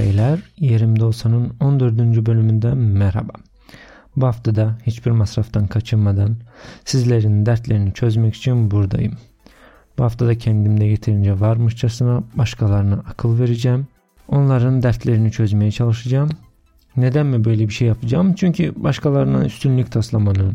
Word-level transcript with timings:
beyler, 0.00 0.38
Yerimde 0.58 1.04
Olsa'nın 1.04 1.52
14. 1.60 2.26
bölümünden 2.26 2.78
merhaba. 2.78 3.32
Bu 4.16 4.26
hafta 4.26 4.54
da 4.54 4.78
hiçbir 4.86 5.10
masraftan 5.10 5.66
kaçınmadan 5.66 6.36
sizlerin 6.84 7.46
dertlerini 7.46 7.94
çözmek 7.94 8.34
için 8.34 8.70
buradayım. 8.70 9.12
Bu 9.98 10.04
hafta 10.04 10.26
da 10.26 10.38
kendimde 10.38 10.84
yeterince 10.84 11.40
varmışçasına 11.40 12.22
başkalarına 12.34 12.94
akıl 12.94 13.38
vereceğim. 13.38 13.86
Onların 14.28 14.82
dertlerini 14.82 15.32
çözmeye 15.32 15.70
çalışacağım. 15.70 16.28
Neden 16.96 17.26
mi 17.26 17.44
böyle 17.44 17.68
bir 17.68 17.72
şey 17.72 17.88
yapacağım? 17.88 18.34
Çünkü 18.34 18.72
başkalarına 18.76 19.44
üstünlük 19.44 19.92
taslamanın, 19.92 20.54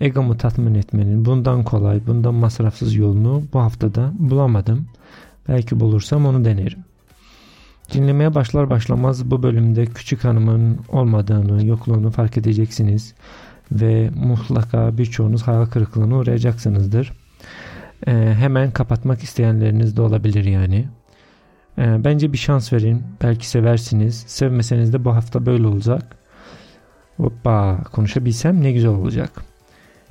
egomu 0.00 0.36
tatmin 0.36 0.74
etmenin 0.74 1.24
bundan 1.24 1.64
kolay, 1.64 2.06
bundan 2.06 2.34
masrafsız 2.34 2.94
yolunu 2.94 3.42
bu 3.52 3.60
haftada 3.60 4.12
bulamadım. 4.18 4.86
Belki 5.48 5.80
bulursam 5.80 6.26
onu 6.26 6.44
denerim. 6.44 6.84
Dinlemeye 7.92 8.34
başlar 8.34 8.70
başlamaz 8.70 9.30
bu 9.30 9.42
bölümde 9.42 9.86
küçük 9.86 10.24
hanımın 10.24 10.78
olmadığını, 10.88 11.66
yokluğunu 11.66 12.10
fark 12.10 12.36
edeceksiniz 12.36 13.14
ve 13.72 14.10
mutlaka 14.14 14.98
birçoğunuz 14.98 15.42
hayal 15.42 15.66
kırıklığına 15.66 16.16
uğrayacaksınızdır. 16.16 17.12
Ee, 18.06 18.12
hemen 18.38 18.70
kapatmak 18.70 19.22
isteyenleriniz 19.22 19.96
de 19.96 20.02
olabilir 20.02 20.44
yani. 20.44 20.88
Ee, 21.78 22.04
bence 22.04 22.32
bir 22.32 22.38
şans 22.38 22.72
verin. 22.72 23.02
Belki 23.22 23.48
seversiniz. 23.48 24.24
Sevmeseniz 24.26 24.92
de 24.92 25.04
bu 25.04 25.14
hafta 25.14 25.46
böyle 25.46 25.66
olacak. 25.66 26.16
Hoppa 27.16 27.84
konuşabilsem 27.92 28.62
ne 28.62 28.72
güzel 28.72 28.90
olacak. 28.90 29.53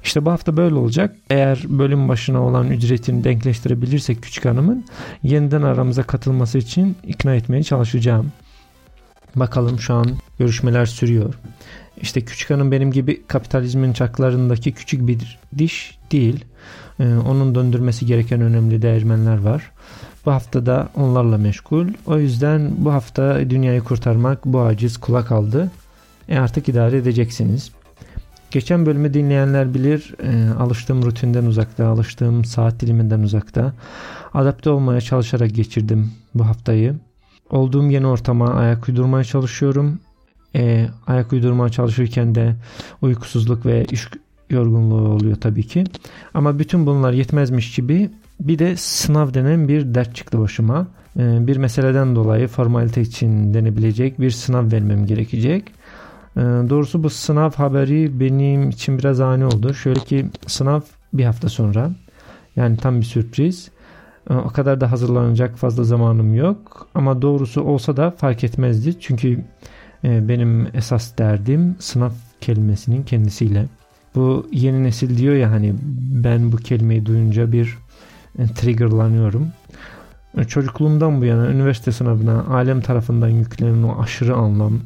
İşte 0.04 0.26
bu 0.26 0.32
hafta 0.32 0.58
böyle 0.58 0.76
olacak. 0.76 1.16
Eğer 1.30 1.64
bölüm 1.70 2.08
başına 2.08 2.42
olan 2.42 2.72
ücretini 2.72 3.24
denkleştirebilirsek 3.24 4.22
küçük 4.22 4.46
hanımın 4.46 4.86
yeniden 5.24 5.62
aramıza 5.62 6.04
katılması 6.04 6.58
için 6.58 6.96
ikna 7.08 7.36
etmeye 7.36 7.64
çalışacağım. 7.64 8.32
Bakalım 9.36 9.80
şu 9.80 9.94
an 9.94 10.06
görüşmeler 10.40 10.86
sürüyor. 10.86 11.34
İşte 12.02 12.22
küçük 12.22 12.50
hanım 12.50 12.72
benim 12.72 12.92
gibi 12.92 13.24
kapitalizmin 13.28 13.94
çaklarındaki 13.94 14.72
küçük 14.72 15.08
bir 15.08 15.40
diş 15.58 15.98
değil. 16.12 16.46
Ee, 17.00 17.16
onun 17.16 17.56
döndürmesi 17.56 18.06
gereken 18.06 18.42
önemli 18.42 18.82
değermenler 18.82 19.38
var. 19.38 19.72
Bu 20.26 20.32
hafta 20.32 20.66
da 20.66 20.90
onlarla 20.96 21.38
meşgul. 21.38 21.88
O 22.06 22.18
yüzden 22.18 22.72
bu 22.78 22.94
hafta 22.94 23.50
dünyayı 23.50 23.82
kurtarmak 23.82 24.46
bu 24.46 24.62
aciz 24.62 24.98
kulak 24.98 25.32
aldı. 25.32 25.72
E 26.30 26.38
artık 26.40 26.70
idare 26.70 26.98
edeceksiniz. 26.98 27.72
Geçen 28.54 28.86
bölümü 28.86 29.14
dinleyenler 29.14 29.74
bilir 29.74 30.16
e, 30.24 30.54
alıştığım 30.54 31.04
rutinden 31.04 31.46
uzakta, 31.46 31.88
alıştığım 31.88 32.46
saat 32.46 32.80
diliminden 32.80 33.20
uzakta. 33.20 33.74
Adapte 34.34 34.70
olmaya 34.70 35.02
çalışarak 35.02 35.56
geçirdim 35.56 36.12
bu 36.36 36.48
haftayı. 36.48 36.96
Olduğum 37.50 37.92
yeni 37.92 38.08
ortama 38.08 38.54
ayak 38.54 38.90
uydurmaya 38.90 39.24
çalışıyorum. 39.24 40.00
E, 40.56 40.88
ayak 41.08 41.34
uydurmaya 41.34 41.70
çalışırken 41.70 42.36
de 42.36 42.56
uykusuzluk 43.02 43.66
ve 43.66 43.86
iş 43.92 44.08
yorgunluğu 44.50 45.08
oluyor 45.08 45.36
tabii 45.36 45.68
ki. 45.68 45.84
Ama 46.34 46.60
bütün 46.60 46.86
bunlar 46.86 47.14
yetmezmiş 47.14 47.76
gibi 47.76 48.10
bir 48.40 48.60
de 48.60 48.76
sınav 48.78 49.34
denen 49.34 49.68
bir 49.68 49.96
dert 49.96 50.16
çıktı 50.16 50.40
başıma. 50.40 50.88
E, 51.20 51.48
bir 51.48 51.58
meseleden 51.58 52.16
dolayı 52.16 52.48
formalite 52.48 53.02
için 53.02 53.54
denebilecek 53.54 54.20
bir 54.20 54.32
sınav 54.32 54.72
vermem 54.72 55.06
gerekecek. 55.06 55.64
Ee, 56.38 56.42
doğrusu 56.42 57.04
bu 57.04 57.10
sınav 57.10 57.52
haberi 57.52 58.20
benim 58.20 58.70
için 58.70 58.98
biraz 58.98 59.20
ani 59.20 59.46
oldu. 59.46 59.74
Şöyle 59.74 60.00
ki 60.00 60.26
sınav 60.48 60.82
bir 61.14 61.26
hafta 61.26 61.50
sonra. 61.50 61.92
Yani 62.56 62.78
tam 62.78 63.00
bir 63.00 63.06
sürpriz. 63.06 63.72
Ee, 64.30 64.34
o 64.34 64.48
kadar 64.48 64.82
da 64.82 64.92
hazırlanacak 64.92 65.58
fazla 65.58 65.84
zamanım 65.84 66.36
yok. 66.36 66.88
Ama 66.96 67.22
doğrusu 67.22 67.62
olsa 67.62 67.98
da 67.98 68.12
fark 68.12 68.44
etmezdi. 68.44 69.00
Çünkü 69.00 69.44
e, 70.04 70.28
benim 70.28 70.68
esas 70.74 71.18
derdim 71.18 71.76
sınav 71.80 72.12
kelimesinin 72.42 73.04
kendisiyle. 73.04 73.66
Bu 74.16 74.48
yeni 74.52 74.84
nesil 74.84 75.18
diyor 75.18 75.36
ya 75.36 75.52
hani 75.52 75.76
ben 76.24 76.52
bu 76.52 76.58
kelimeyi 76.58 77.06
duyunca 77.06 77.52
bir 77.52 77.78
e, 78.40 78.48
triggerlanıyorum. 78.48 79.48
Çocukluğumdan 80.48 81.22
bu 81.22 81.26
yana 81.26 81.50
üniversite 81.50 81.92
sınavına 81.92 82.44
alem 82.44 82.82
tarafından 82.82 83.30
yüklenen 83.30 83.84
o 83.84 84.02
aşırı 84.02 84.36
anlam, 84.36 84.80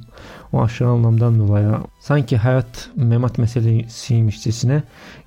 o 0.53 0.61
aşırı 0.61 0.87
anlamdan 0.87 1.39
dolayı 1.39 1.67
sanki 1.99 2.37
hayat 2.37 2.89
memat 2.95 3.37
meselesiymişçesine 3.37 4.83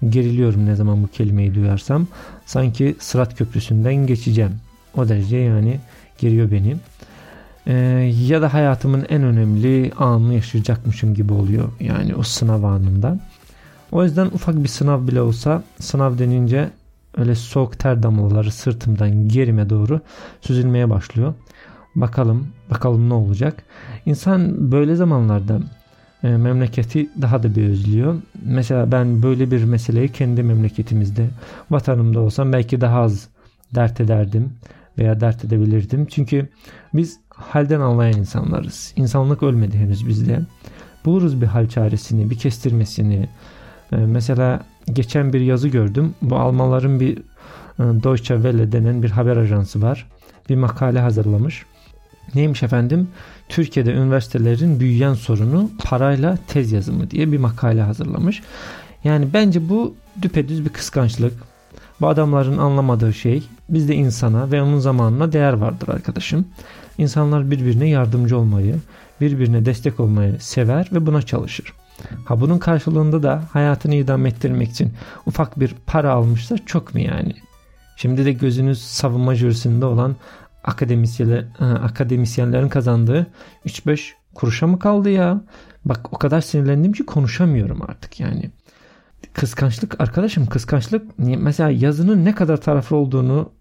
geriliyorum 0.09 0.67
ne 0.67 0.75
zaman 0.75 1.03
bu 1.03 1.07
kelimeyi 1.09 1.55
duyarsam. 1.55 2.07
Sanki 2.47 2.97
Sırat 2.99 3.39
Köprüsü'nden 3.39 3.95
geçeceğim. 3.95 4.53
O 4.97 5.09
derece 5.09 5.37
yani 5.37 5.81
geriyor 6.19 6.51
beni. 6.51 6.77
Ee, 7.67 7.75
ya 8.29 8.43
da 8.43 8.55
hayatımın 8.55 9.07
en 9.09 9.23
önemli 9.23 9.93
anını 9.99 10.35
yaşayacakmışım 10.35 11.15
gibi 11.15 11.33
oluyor. 11.33 11.69
Yani 11.81 12.15
o 12.15 12.23
sınav 12.23 12.63
anında. 12.63 13.19
O 13.93 14.05
yüzden 14.05 14.27
ufak 14.27 14.63
bir 14.63 14.69
sınav 14.69 15.07
bile 15.07 15.21
olsa 15.21 15.63
sınav 15.81 16.19
denince 16.19 16.71
öyle 17.17 17.35
soğuk 17.35 17.79
ter 17.79 18.03
damlaları 18.03 18.53
sırtımdan 18.53 19.29
gerime 19.29 19.71
doğru 19.71 20.01
süzülmeye 20.41 20.91
başlıyor. 20.91 21.35
Bakalım, 21.95 22.49
bakalım 22.71 23.09
ne 23.09 23.15
olacak. 23.15 23.63
İnsan 24.07 24.73
böyle 24.73 24.95
zamanlarda 24.97 25.61
e, 26.23 26.29
memleketi 26.29 27.11
daha 27.23 27.43
da 27.43 27.55
bir 27.55 27.69
özlüyor. 27.69 28.15
Mesela 28.45 28.93
ben 28.93 29.23
böyle 29.23 29.51
bir 29.51 29.65
meseleyi 29.65 30.09
kendi 30.13 30.43
memleketimizde, 30.43 31.29
vatanımda 31.71 32.21
olsam 32.21 32.53
belki 32.53 32.81
daha 32.81 33.01
az 33.01 33.29
dert 33.75 34.01
ederdim 34.01 34.53
veya 34.99 35.21
dert 35.21 35.45
edebilirdim. 35.45 36.07
Çünkü 36.07 36.49
biz 36.95 37.21
halden 37.29 37.81
anlayan 37.81 38.19
insanlarız. 38.19 38.93
İnsanlık 38.97 39.43
ölmedi 39.43 39.79
henüz 39.79 40.09
bizde. 40.09 40.41
Buluruz 41.05 41.41
bir 41.41 41.47
hal 41.47 41.69
çaresini, 41.69 42.31
bir 42.31 42.39
kestirmesini. 42.39 43.29
E, 43.93 43.97
mesela 43.97 44.61
geçen 44.93 45.33
bir 45.33 45.41
yazı 45.41 45.69
gördüm. 45.69 46.15
Bu 46.23 46.37
Almanların 46.37 47.01
bir 47.01 47.19
e, 47.19 47.23
Deutsche 47.79 48.35
Welle 48.35 48.73
denen 48.73 49.03
bir 49.03 49.11
haber 49.11 49.37
ajansı 49.37 49.83
var. 49.83 50.07
Bir 50.49 50.57
makale 50.57 51.01
hazırlamış. 51.01 51.65
Neymiş 52.35 52.63
efendim? 52.63 53.09
Türkiye'de 53.49 53.93
üniversitelerin 53.93 54.81
büyüyen 54.81 55.15
sorunu 55.15 55.71
parayla 55.85 56.39
tez 56.49 56.73
yazımı 56.73 57.11
diye 57.11 57.33
bir 57.33 57.39
makale 57.39 57.83
hazırlamış. 57.83 58.43
Yani 59.05 59.29
bence 59.33 59.69
bu 59.69 59.95
düpedüz 60.23 60.65
bir 60.65 60.71
kıskançlık. 60.71 61.33
Bu 62.01 62.09
adamların 62.09 62.59
anlamadığı 62.59 63.15
şey 63.15 63.43
bizde 63.69 63.95
insana 63.95 64.51
ve 64.53 64.63
onun 64.63 64.79
zamanına 64.79 65.33
değer 65.33 65.53
vardır 65.53 65.89
arkadaşım. 65.89 66.47
İnsanlar 66.99 67.51
birbirine 67.51 67.89
yardımcı 67.89 68.39
olmayı, 68.39 68.77
birbirine 69.21 69.65
destek 69.65 70.01
olmayı 70.01 70.37
sever 70.41 70.89
ve 70.93 71.07
buna 71.07 71.23
çalışır. 71.23 71.73
Ha 72.25 72.41
bunun 72.41 72.59
karşılığında 72.59 73.23
da 73.23 73.43
hayatını 73.53 73.95
idam 73.95 74.27
ettirmek 74.27 74.71
için 74.71 74.93
ufak 75.27 75.61
bir 75.61 75.75
para 75.87 76.13
almışsa 76.13 76.59
çok 76.67 76.95
mu 76.95 77.01
yani? 77.01 77.35
Şimdi 77.97 78.25
de 78.25 78.33
gözünüz 78.33 78.83
savunma 78.85 79.35
jürisinde 79.35 79.85
olan 79.85 80.17
akademisyenler, 80.65 81.45
akademisyenlerin 81.61 82.69
kazandığı 82.69 83.27
3-5 83.67 84.13
kuruşa 84.35 84.67
mı 84.67 84.79
kaldı 84.79 85.11
ya? 85.11 85.41
Bak 85.85 86.13
o 86.13 86.19
kadar 86.19 86.41
sinirlendim 86.41 86.93
ki 86.93 87.07
konuşamıyorum 87.07 87.83
artık 87.83 88.21
yani. 88.21 88.51
Kıskançlık 89.33 90.01
arkadaşım 90.01 90.47
kıskançlık 90.47 91.19
mesela 91.19 91.71
yazının 91.71 92.25
ne 92.25 92.35
kadar 92.35 92.57
taraflı 92.57 92.97
olduğunu 92.97 93.53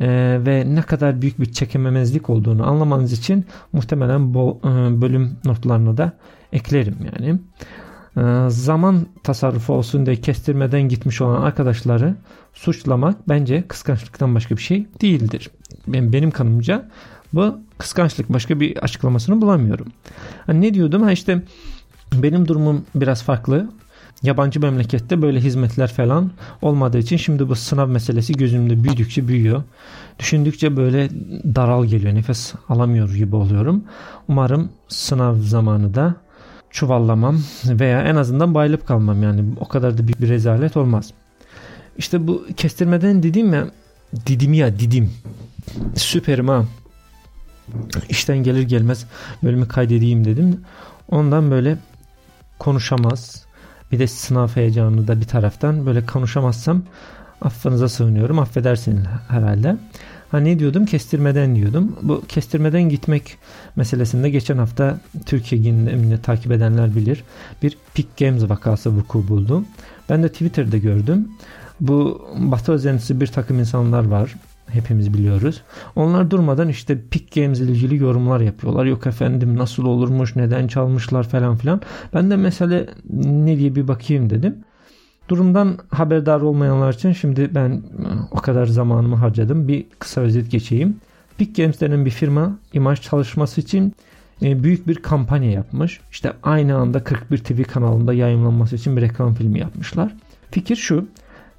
e, 0.00 0.08
ve 0.46 0.64
ne 0.74 0.82
kadar 0.82 1.22
büyük 1.22 1.40
bir 1.40 1.52
çekememezlik 1.52 2.30
olduğunu 2.30 2.68
anlamanız 2.68 3.12
için 3.12 3.46
muhtemelen 3.72 4.34
bu 4.34 4.60
e, 4.64 4.68
bölüm 5.00 5.36
notlarına 5.44 5.96
da 5.96 6.12
eklerim 6.52 6.96
yani. 7.12 7.38
E, 8.16 8.50
zaman 8.50 9.06
tasarrufu 9.22 9.72
olsun 9.72 10.06
diye 10.06 10.16
kestirmeden 10.16 10.82
gitmiş 10.82 11.20
olan 11.20 11.42
arkadaşları 11.42 12.16
suçlamak 12.52 13.28
bence 13.28 13.68
kıskançlıktan 13.68 14.34
başka 14.34 14.56
bir 14.56 14.62
şey 14.62 14.86
değildir. 15.00 15.50
Benim, 15.86 16.12
benim 16.12 16.30
kanımca 16.30 16.88
bu 17.32 17.58
kıskançlık 17.78 18.32
başka 18.32 18.60
bir 18.60 18.76
açıklamasını 18.76 19.40
bulamıyorum. 19.40 19.86
Hani 20.46 20.60
ne 20.60 20.74
diyordum? 20.74 21.02
Ha 21.02 21.12
işte 21.12 21.42
benim 22.12 22.48
durumum 22.48 22.84
biraz 22.94 23.22
farklı. 23.22 23.68
Yabancı 24.22 24.60
memlekette 24.60 25.22
böyle 25.22 25.40
hizmetler 25.40 25.92
falan 25.92 26.30
olmadığı 26.62 26.98
için 26.98 27.16
şimdi 27.16 27.48
bu 27.48 27.56
sınav 27.56 27.88
meselesi 27.88 28.32
gözümde 28.32 28.84
büyüdükçe 28.84 29.28
büyüyor. 29.28 29.62
Düşündükçe 30.18 30.76
böyle 30.76 31.10
daral 31.54 31.84
geliyor. 31.84 32.14
Nefes 32.14 32.54
alamıyor 32.68 33.14
gibi 33.14 33.36
oluyorum. 33.36 33.84
Umarım 34.28 34.68
sınav 34.88 35.36
zamanı 35.38 35.94
da 35.94 36.14
çuvallamam 36.70 37.42
veya 37.64 38.02
en 38.02 38.16
azından 38.16 38.54
bayılıp 38.54 38.86
kalmam 38.86 39.22
yani 39.22 39.44
o 39.60 39.68
kadar 39.68 39.98
da 39.98 40.08
bir 40.08 40.28
rezalet 40.28 40.76
olmaz. 40.76 41.12
İşte 41.98 42.26
bu 42.26 42.46
kestirmeden 42.56 43.22
dedim 43.22 43.52
ya 43.54 43.66
didim 44.26 44.52
ya 44.52 44.78
didim 44.78 45.10
süperim 45.94 46.48
ha 46.48 46.64
işten 48.08 48.38
gelir 48.38 48.62
gelmez 48.62 49.06
bölümü 49.42 49.68
kaydedeyim 49.68 50.24
dedim. 50.24 50.60
Ondan 51.08 51.50
böyle 51.50 51.78
konuşamaz 52.58 53.44
bir 53.92 53.98
de 53.98 54.06
sınav 54.06 54.48
heyecanı 54.48 55.08
da 55.08 55.20
bir 55.20 55.26
taraftan 55.26 55.86
böyle 55.86 56.06
konuşamazsam 56.06 56.82
Affınıza 57.42 57.88
sığınıyorum. 57.88 58.38
Affedersin 58.38 59.04
herhalde. 59.28 59.76
Ha 60.30 60.38
ne 60.38 60.58
diyordum? 60.58 60.86
Kestirmeden 60.86 61.56
diyordum. 61.56 61.96
Bu 62.02 62.22
kestirmeden 62.28 62.82
gitmek 62.82 63.38
meselesinde 63.76 64.30
geçen 64.30 64.58
hafta 64.58 65.00
Türkiye 65.26 65.62
gündemini 65.62 66.22
takip 66.22 66.52
edenler 66.52 66.96
bilir. 66.96 67.24
Bir 67.62 67.78
Peak 67.94 68.18
Games 68.18 68.48
vakası 68.48 68.96
vuku 68.96 69.28
buldu. 69.28 69.64
Ben 70.08 70.22
de 70.22 70.28
Twitter'da 70.28 70.76
gördüm. 70.76 71.28
Bu 71.80 72.28
Batı 72.38 72.72
özenlisi 72.72 73.20
bir 73.20 73.26
takım 73.26 73.58
insanlar 73.58 74.04
var. 74.04 74.34
Hepimiz 74.72 75.14
biliyoruz. 75.14 75.62
Onlar 75.96 76.30
durmadan 76.30 76.68
işte 76.68 76.98
Peak 77.10 77.32
Games 77.34 77.60
ile 77.60 77.72
ilgili 77.72 77.96
yorumlar 77.96 78.40
yapıyorlar. 78.40 78.84
Yok 78.84 79.06
efendim 79.06 79.56
nasıl 79.56 79.84
olurmuş, 79.84 80.36
neden 80.36 80.66
çalmışlar 80.68 81.28
falan 81.28 81.56
filan. 81.56 81.80
Ben 82.14 82.30
de 82.30 82.36
mesele 82.36 82.86
ne 83.24 83.58
diye 83.58 83.74
bir 83.74 83.88
bakayım 83.88 84.30
dedim. 84.30 84.56
Durumdan 85.28 85.78
haberdar 85.90 86.40
olmayanlar 86.40 86.92
için 86.92 87.12
şimdi 87.12 87.54
ben 87.54 87.82
o 88.30 88.36
kadar 88.36 88.66
zamanımı 88.66 89.16
harcadım. 89.16 89.68
Bir 89.68 89.86
kısa 89.98 90.20
özet 90.20 90.50
geçeyim. 90.50 90.96
Peak 91.38 91.56
Games 91.56 91.80
denen 91.80 92.04
bir 92.04 92.10
firma 92.10 92.58
imaj 92.72 93.00
çalışması 93.00 93.60
için 93.60 93.94
e, 94.42 94.62
büyük 94.62 94.88
bir 94.88 94.94
kampanya 94.94 95.50
yapmış. 95.50 96.00
İşte 96.10 96.32
aynı 96.42 96.76
anda 96.76 97.04
41 97.04 97.38
TV 97.38 97.62
kanalında 97.62 98.12
yayınlanması 98.12 98.76
için 98.76 98.96
bir 98.96 99.02
reklam 99.02 99.34
filmi 99.34 99.58
yapmışlar. 99.58 100.14
Fikir 100.50 100.76
şu. 100.76 101.08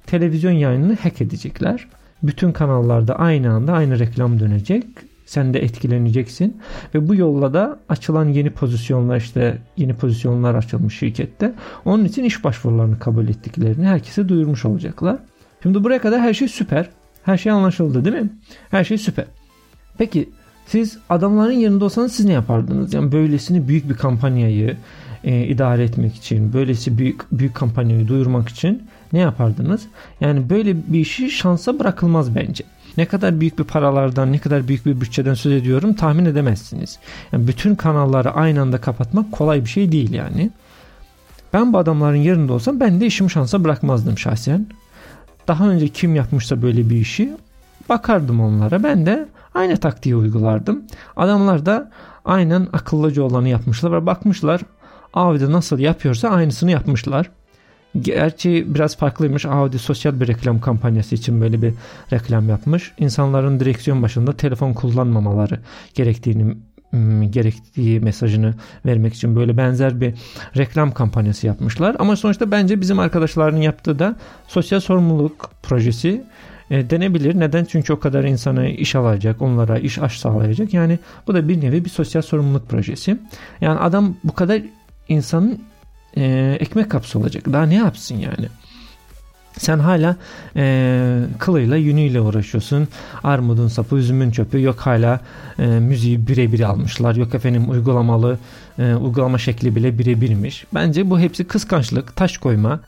Televizyon 0.06 0.52
yayınını 0.52 0.96
hack 0.96 1.20
edecekler. 1.20 1.88
Bütün 2.22 2.52
kanallarda 2.52 3.16
aynı 3.16 3.52
anda 3.52 3.72
aynı 3.72 3.98
reklam 3.98 4.40
dönecek 4.40 4.84
sen 5.26 5.54
de 5.54 5.58
etkileneceksin. 5.58 6.56
Ve 6.94 7.08
bu 7.08 7.14
yolla 7.14 7.54
da 7.54 7.78
açılan 7.88 8.28
yeni 8.28 8.50
pozisyonlar 8.50 9.16
işte 9.16 9.58
yeni 9.76 9.94
pozisyonlar 9.94 10.54
açılmış 10.54 10.98
şirkette. 10.98 11.52
Onun 11.84 12.04
için 12.04 12.24
iş 12.24 12.44
başvurularını 12.44 12.98
kabul 12.98 13.28
ettiklerini 13.28 13.86
herkese 13.86 14.28
duyurmuş 14.28 14.64
olacaklar. 14.64 15.18
Şimdi 15.62 15.84
buraya 15.84 16.00
kadar 16.00 16.20
her 16.20 16.34
şey 16.34 16.48
süper. 16.48 16.88
Her 17.22 17.38
şey 17.38 17.52
anlaşıldı 17.52 18.04
değil 18.04 18.16
mi? 18.16 18.30
Her 18.70 18.84
şey 18.84 18.98
süper. 18.98 19.24
Peki 19.98 20.28
siz 20.66 20.98
adamların 21.08 21.52
yerinde 21.52 21.84
olsanız 21.84 22.12
siz 22.12 22.26
ne 22.26 22.32
yapardınız? 22.32 22.94
Yani 22.94 23.12
böylesini 23.12 23.68
büyük 23.68 23.88
bir 23.88 23.94
kampanyayı 23.94 24.76
e, 25.24 25.46
idare 25.46 25.84
etmek 25.84 26.14
için, 26.14 26.52
böylesi 26.52 26.98
büyük 26.98 27.20
büyük 27.32 27.54
kampanyayı 27.54 28.08
duyurmak 28.08 28.48
için 28.48 28.82
ne 29.12 29.18
yapardınız? 29.18 29.86
Yani 30.20 30.50
böyle 30.50 30.92
bir 30.92 31.00
işi 31.00 31.30
şansa 31.30 31.78
bırakılmaz 31.78 32.34
bence. 32.34 32.64
Ne 32.96 33.06
kadar 33.06 33.40
büyük 33.40 33.58
bir 33.58 33.64
paralardan, 33.64 34.32
ne 34.32 34.38
kadar 34.38 34.68
büyük 34.68 34.86
bir 34.86 35.00
bütçeden 35.00 35.34
söz 35.34 35.52
ediyorum 35.52 35.94
tahmin 35.94 36.24
edemezsiniz. 36.24 36.98
Yani 37.32 37.48
bütün 37.48 37.74
kanalları 37.74 38.30
aynı 38.30 38.60
anda 38.60 38.80
kapatmak 38.80 39.32
kolay 39.32 39.64
bir 39.64 39.70
şey 39.70 39.92
değil 39.92 40.12
yani. 40.12 40.50
Ben 41.52 41.72
bu 41.72 41.78
adamların 41.78 42.16
yerinde 42.16 42.52
olsam 42.52 42.80
ben 42.80 43.00
de 43.00 43.06
işimi 43.06 43.30
şansa 43.30 43.64
bırakmazdım 43.64 44.18
şahsen. 44.18 44.66
Daha 45.48 45.68
önce 45.68 45.88
kim 45.88 46.14
yapmışsa 46.14 46.62
böyle 46.62 46.90
bir 46.90 46.96
işi 46.96 47.32
bakardım 47.88 48.40
onlara. 48.40 48.82
Ben 48.82 49.06
de 49.06 49.28
aynı 49.54 49.76
taktiği 49.76 50.16
uygulardım. 50.16 50.82
Adamlar 51.16 51.66
da 51.66 51.90
aynen 52.24 52.68
akıllıca 52.72 53.22
olanı 53.22 53.48
yapmışlar 53.48 53.92
ve 53.92 54.06
bakmışlar 54.06 54.60
Audi 55.14 55.52
nasıl 55.52 55.78
yapıyorsa 55.78 56.28
aynısını 56.28 56.70
yapmışlar. 56.70 57.30
Gerçi 58.00 58.74
biraz 58.74 58.96
farklıymış. 58.96 59.46
Audi 59.46 59.78
sosyal 59.78 60.20
bir 60.20 60.28
reklam 60.28 60.60
kampanyası 60.60 61.14
için 61.14 61.40
böyle 61.40 61.62
bir 61.62 61.74
reklam 62.12 62.48
yapmış. 62.48 62.92
İnsanların 62.98 63.60
direksiyon 63.60 64.02
başında 64.02 64.32
telefon 64.32 64.72
kullanmamaları 64.72 65.60
gerektiğini 65.94 66.56
hmm, 66.90 67.30
gerektiği 67.30 68.00
mesajını 68.00 68.54
vermek 68.86 69.14
için 69.14 69.36
böyle 69.36 69.56
benzer 69.56 70.00
bir 70.00 70.14
reklam 70.56 70.92
kampanyası 70.92 71.46
yapmışlar. 71.46 71.96
Ama 71.98 72.16
sonuçta 72.16 72.50
bence 72.50 72.80
bizim 72.80 72.98
arkadaşların 72.98 73.58
yaptığı 73.58 73.98
da 73.98 74.16
sosyal 74.48 74.80
sorumluluk 74.80 75.50
projesi 75.62 76.24
e, 76.70 76.90
denebilir. 76.90 77.40
Neden? 77.40 77.64
Çünkü 77.64 77.92
o 77.92 78.00
kadar 78.00 78.24
insana 78.24 78.66
iş 78.66 78.94
alacak, 78.94 79.42
onlara 79.42 79.78
iş 79.78 79.98
aş 79.98 80.18
sağlayacak. 80.18 80.74
Yani 80.74 80.98
bu 81.26 81.34
da 81.34 81.48
bir 81.48 81.60
nevi 81.60 81.84
bir 81.84 81.90
sosyal 81.90 82.22
sorumluluk 82.22 82.68
projesi. 82.68 83.18
Yani 83.60 83.78
adam 83.78 84.14
bu 84.24 84.34
kadar 84.34 84.62
insanın 85.08 85.58
e, 86.16 86.56
ekmek 86.60 86.90
kapısı 86.90 87.18
olacak. 87.18 87.44
Daha 87.52 87.62
ne 87.62 87.74
yapsın 87.74 88.14
yani? 88.14 88.48
Sen 89.58 89.78
hala 89.78 90.16
e, 90.56 91.18
kılıyla 91.38 91.76
yünüyle 91.76 92.20
uğraşıyorsun. 92.20 92.88
Armudun 93.24 93.68
sapı, 93.68 93.96
üzümün 93.96 94.30
çöpü. 94.30 94.62
Yok 94.62 94.78
hala 94.80 95.20
e, 95.58 95.66
müziği 95.66 96.26
birebir 96.26 96.60
almışlar. 96.60 97.14
Yok 97.14 97.34
efendim 97.34 97.70
uygulamalı 97.70 98.38
e, 98.78 98.94
uygulama 98.94 99.38
şekli 99.38 99.76
bile 99.76 99.98
birebirmiş. 99.98 100.64
Bence 100.74 101.10
bu 101.10 101.20
hepsi 101.20 101.44
kıskançlık, 101.44 102.16
taş 102.16 102.38
koyma. 102.38 102.80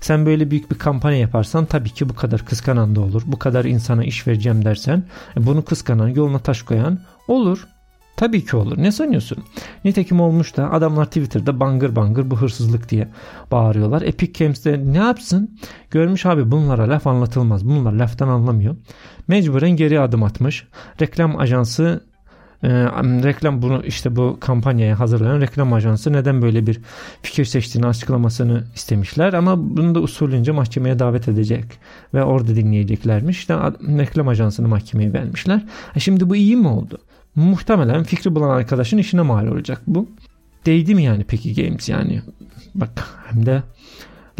Sen 0.00 0.26
böyle 0.26 0.50
büyük 0.50 0.70
bir 0.70 0.78
kampanya 0.78 1.18
yaparsan 1.18 1.64
tabii 1.64 1.90
ki 1.90 2.08
bu 2.08 2.14
kadar 2.14 2.44
kıskanan 2.44 2.96
da 2.96 3.00
olur. 3.00 3.22
Bu 3.26 3.38
kadar 3.38 3.64
insana 3.64 4.04
iş 4.04 4.26
vereceğim 4.26 4.64
dersen 4.64 5.04
e, 5.36 5.46
bunu 5.46 5.64
kıskanan, 5.64 6.08
yoluna 6.08 6.38
taş 6.38 6.62
koyan 6.62 6.98
olur. 7.28 7.66
Tabii 8.16 8.44
ki 8.44 8.56
olur. 8.56 8.78
Ne 8.78 8.92
sanıyorsun? 8.92 9.38
Nitekim 9.84 10.20
olmuş 10.20 10.56
da 10.56 10.72
adamlar 10.72 11.04
Twitter'da 11.04 11.60
bangır 11.60 11.96
bangır 11.96 12.30
bu 12.30 12.36
hırsızlık 12.36 12.90
diye 12.90 13.08
bağırıyorlar. 13.50 14.02
Epic 14.02 14.44
Games'te 14.44 14.82
ne 14.92 14.98
yapsın? 14.98 15.58
Görmüş 15.90 16.26
abi 16.26 16.50
bunlara 16.50 16.88
laf 16.88 17.06
anlatılmaz. 17.06 17.64
Bunlar 17.64 17.92
laftan 17.92 18.28
anlamıyor. 18.28 18.76
Mecburen 19.28 19.70
geri 19.70 20.00
adım 20.00 20.22
atmış. 20.22 20.66
Reklam 21.00 21.38
ajansı 21.38 22.00
e, 22.62 22.68
reklam 23.24 23.62
bunu 23.62 23.82
işte 23.84 24.16
bu 24.16 24.36
kampanyaya 24.40 25.00
hazırlayan 25.00 25.40
reklam 25.40 25.72
ajansı 25.72 26.12
neden 26.12 26.42
böyle 26.42 26.66
bir 26.66 26.80
fikir 27.22 27.44
seçtiğini 27.44 27.86
açıklamasını 27.86 28.64
istemişler 28.74 29.32
ama 29.32 29.76
bunu 29.76 29.94
da 29.94 30.00
usulünce 30.00 30.52
mahkemeye 30.52 30.98
davet 30.98 31.28
edecek 31.28 31.64
ve 32.14 32.24
orada 32.24 32.56
dinleyeceklermiş. 32.56 33.38
İşte 33.38 33.54
reklam 33.80 34.28
ajansını 34.28 34.68
mahkemeye 34.68 35.12
vermişler. 35.12 35.64
E 35.96 36.00
şimdi 36.00 36.30
bu 36.30 36.36
iyi 36.36 36.56
mi 36.56 36.68
oldu? 36.68 36.98
Muhtemelen 37.36 38.02
fikri 38.02 38.34
bulan 38.34 38.50
arkadaşın 38.50 38.98
işine 38.98 39.22
mal 39.22 39.46
olacak 39.46 39.82
bu. 39.86 40.08
Değdi 40.66 40.94
mi 40.94 41.02
yani 41.02 41.24
peki 41.28 41.54
Games 41.54 41.88
yani? 41.88 42.22
Bak 42.74 42.90
hem 43.26 43.46
de 43.46 43.62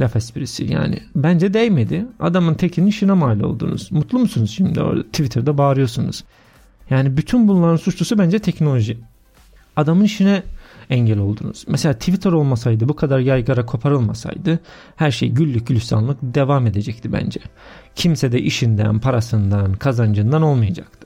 laf 0.01 0.17
esprisi 0.17 0.65
yani. 0.65 0.99
Bence 1.17 1.55
değmedi. 1.55 2.07
Adamın 2.21 2.55
tekinin 2.55 2.87
işine 2.87 3.13
mal 3.13 3.41
oldunuz. 3.41 3.93
Mutlu 3.93 4.19
musunuz 4.19 4.51
şimdi 4.51 4.81
orada 4.81 5.03
Twitter'da 5.03 5.59
bağırıyorsunuz. 5.59 6.25
Yani 6.91 7.17
bütün 7.17 7.49
bunların 7.49 7.77
suçlusu 7.77 8.19
bence 8.19 8.39
teknoloji. 8.39 8.99
Adamın 9.77 10.05
işine 10.05 10.43
engel 10.91 11.19
oldunuz. 11.19 11.65
Mesela 11.69 11.95
Twitter 11.95 12.33
olmasaydı 12.33 12.89
bu 12.89 12.97
kadar 12.97 13.19
yaygara 13.19 13.67
koparılmasaydı 13.67 14.59
her 14.97 15.11
şey 15.11 15.29
güllük 15.29 15.67
gülistanlık 15.67 16.19
devam 16.23 16.67
edecekti 16.67 17.13
bence. 17.13 17.41
Kimse 17.95 18.33
de 18.33 18.43
işinden, 18.43 18.99
parasından, 18.99 19.73
kazancından 19.73 20.43
olmayacaktı. 20.43 21.06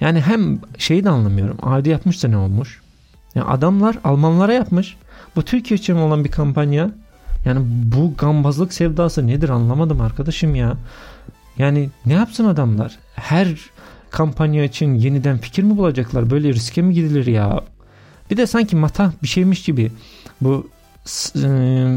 Yani 0.00 0.20
hem 0.20 0.58
şeyi 0.78 1.04
de 1.04 1.10
anlamıyorum. 1.10 1.58
Adi 1.62 1.88
yapmışsa 1.88 2.28
ne 2.28 2.36
olmuş? 2.36 2.80
Yani 3.34 3.46
adamlar 3.46 3.98
Almanlara 4.04 4.52
yapmış. 4.52 4.96
Bu 5.36 5.42
Türkiye 5.42 5.78
için 5.78 5.96
olan 5.96 6.24
bir 6.24 6.30
kampanya. 6.30 6.90
Yani 7.44 7.60
bu 7.66 8.14
gambazlık 8.18 8.72
sevdası 8.72 9.26
nedir 9.26 9.48
anlamadım 9.48 10.00
arkadaşım 10.00 10.54
ya. 10.54 10.76
Yani 11.58 11.90
ne 12.06 12.12
yapsın 12.12 12.44
adamlar? 12.44 12.98
Her 13.14 13.56
kampanya 14.10 14.64
için 14.64 14.94
yeniden 14.94 15.38
fikir 15.38 15.62
mi 15.62 15.76
bulacaklar? 15.76 16.30
Böyle 16.30 16.52
riske 16.52 16.82
mi 16.82 16.94
gidilir 16.94 17.26
ya? 17.26 17.60
Bir 18.30 18.36
de 18.36 18.46
sanki 18.46 18.76
mata 18.76 19.12
bir 19.22 19.28
şeymiş 19.28 19.62
gibi 19.62 19.92
bu 20.40 20.68
e, 21.36 21.48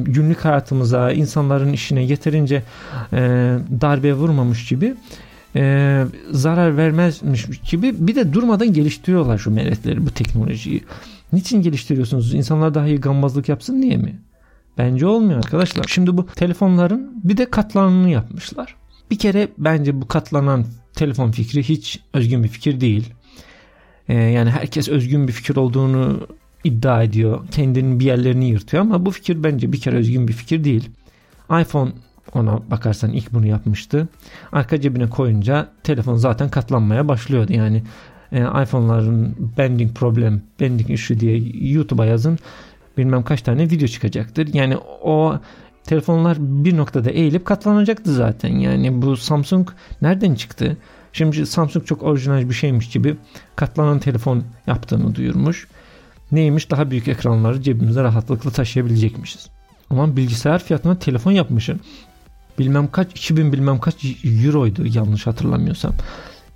günlük 0.06 0.46
hayatımıza, 0.46 1.12
insanların 1.12 1.74
işine 1.74 2.03
yeterince 2.03 2.63
e, 3.13 3.20
darbe 3.82 4.13
vurmamış 4.13 4.68
gibi 4.68 4.96
e, 5.56 6.06
zarar 6.32 6.77
vermezmiş 6.77 7.48
gibi 7.72 8.08
bir 8.08 8.15
de 8.15 8.34
durmadan 8.34 8.74
geliştiriyorlar 8.74 9.38
şu 9.38 9.51
meletleri 9.51 10.06
bu 10.06 10.12
teknolojiyi. 10.12 10.84
Niçin 11.34 11.62
geliştiriyorsunuz? 11.62 12.34
İnsanlar 12.34 12.74
daha 12.74 12.88
iyi 12.88 13.01
gambazlık 13.01 13.50
yapsın 13.50 13.82
diye 13.82 13.98
mi? 13.98 14.20
Bence 14.77 15.08
olmuyor 15.08 15.38
arkadaşlar. 15.38 15.86
Şimdi 15.88 16.18
bu 16.18 16.25
telefonların 16.25 17.12
bir 17.24 17.38
de 17.38 17.50
katlanını 17.50 18.10
yapmışlar. 18.10 18.75
Bir 19.12 19.18
kere 19.18 19.48
bence 19.58 20.01
bu 20.01 20.08
katlanan 20.08 20.65
telefon 20.94 21.32
fikri 21.32 21.63
hiç 21.63 22.00
özgün 22.13 22.44
bir 22.44 22.48
fikir 22.48 22.82
değil. 22.82 23.13
Ee, 24.10 24.13
yani 24.13 24.50
herkes 24.50 24.89
özgün 24.89 25.27
bir 25.27 25.34
fikir 25.34 25.56
olduğunu 25.56 26.27
iddia 26.63 27.03
ediyor. 27.03 27.48
Kendinin 27.51 28.00
bir 28.00 28.06
yerlerini 28.06 28.50
yırtıyor 28.50 28.82
ama 28.82 29.06
bu 29.06 29.12
fikir 29.12 29.44
bence 29.44 29.72
bir 29.72 29.79
kere 29.79 29.96
özgün 29.96 30.27
bir 30.27 30.34
fikir 30.34 30.63
değil. 30.63 30.89
iPhone 31.62 31.91
ona 32.34 32.60
bakarsan 32.72 33.12
ilk 33.12 33.34
bunu 33.34 33.46
yapmıştı. 33.46 34.08
Arka 34.52 34.82
cebine 34.82 35.10
koyunca 35.10 35.70
telefon 35.84 36.16
zaten 36.16 36.50
katlanmaya 36.50 37.08
başlıyordu. 37.08 37.54
Yani 37.54 37.84
e, 38.32 38.40
iPhone'ların 38.40 39.36
bending 39.58 39.96
problem, 39.96 40.42
bending 40.60 40.90
issue 40.90 41.20
diye 41.20 41.38
YouTube'a 41.74 42.06
yazın 42.06 42.40
bilmem 42.98 43.24
kaç 43.24 43.42
tane 43.42 43.70
video 43.70 43.88
çıkacaktır. 43.88 44.54
Yani 44.54 44.78
o 45.04 45.40
telefonlar 45.84 46.38
bir 46.40 46.78
noktada 46.78 47.10
eğilip 47.10 47.46
katlanacaktı 47.46 48.14
zaten. 48.14 48.50
Yani 48.50 49.02
bu 49.02 49.18
Samsung 49.18 49.70
nereden 50.02 50.36
çıktı? 50.36 50.78
Şimdi 51.14 51.46
Samsung 51.46 51.86
çok 51.86 52.04
orijinal 52.04 52.50
bir 52.50 52.54
şeymiş 52.54 52.90
gibi 52.90 53.18
katlanan 53.56 54.00
telefon 54.00 54.44
yaptığını 54.68 55.16
duyurmuş. 55.16 55.68
Neymiş? 56.32 56.72
Daha 56.72 56.92
büyük 56.92 57.08
ekranları 57.08 57.62
cebimize 57.62 58.04
rahatlıkla 58.04 58.52
taşıyabilecekmişiz. 58.52 59.50
Ama 59.90 60.16
bilgisayar 60.18 60.64
fiyatına 60.64 61.00
telefon 61.00 61.32
yapmışsın. 61.32 61.80
Bilmem 62.60 62.92
kaç 62.92 63.12
2000 63.12 63.54
bilmem 63.54 63.80
kaç 63.80 63.96
euroydu 64.46 64.86
yanlış 64.86 65.28
hatırlamıyorsam. 65.28 65.94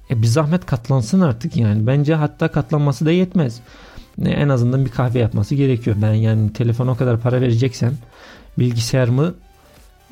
E 0.09 0.21
bir 0.21 0.27
zahmet 0.27 0.65
katlansın 0.65 1.21
artık 1.21 1.57
yani. 1.57 1.87
Bence 1.87 2.15
hatta 2.15 2.47
katlanması 2.47 3.05
da 3.05 3.11
yetmez. 3.11 3.59
E, 4.25 4.29
en 4.29 4.49
azından 4.49 4.85
bir 4.85 4.91
kahve 4.91 5.19
yapması 5.19 5.55
gerekiyor. 5.55 5.95
Ben 6.01 6.13
yani 6.13 6.53
telefona 6.53 6.91
o 6.91 6.95
kadar 6.95 7.19
para 7.19 7.41
vereceksem 7.41 7.93
bilgisayarımı 8.59 9.33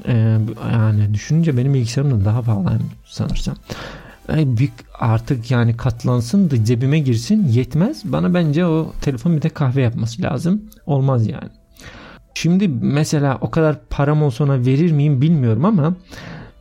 e, 0.08 0.38
yani 0.72 1.14
düşününce 1.14 1.58
benim 1.58 1.74
bilgisayarım 1.74 2.22
da 2.22 2.26
daha 2.26 2.42
pahalı 2.42 2.80
sanırsam. 3.06 3.56
E, 4.30 4.58
bir 4.58 4.70
artık 5.00 5.52
yani 5.52 5.78
katlansın 5.78 6.52
da 6.52 6.66
cebime 6.66 7.00
girsin 7.00 7.48
yetmez. 7.48 8.02
Bana 8.06 8.34
bence 8.34 8.66
o 8.66 8.94
telefon 9.02 9.38
bir 9.38 9.42
de 9.42 9.50
kahve 9.50 9.82
yapması 9.82 10.22
lazım. 10.22 10.62
Olmaz 10.86 11.28
yani. 11.28 11.50
Şimdi 12.34 12.68
mesela 12.68 13.38
o 13.42 13.52
kadar 13.52 13.80
param 13.90 14.24
olsa 14.24 14.44
ona 14.44 14.66
verir 14.66 14.92
miyim 14.92 15.22
bilmiyorum 15.22 15.66
ama 15.66 15.96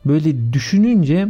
böyle 0.05 0.53
düşününce 0.53 1.27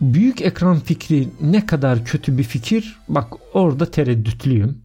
büyük 0.00 0.42
ekran 0.42 0.78
fikri 0.78 1.28
ne 1.40 1.66
kadar 1.66 2.04
kötü 2.04 2.38
bir 2.38 2.42
fikir 2.42 2.96
bak 3.08 3.32
orada 3.52 3.90
tereddütlüyüm. 3.90 4.78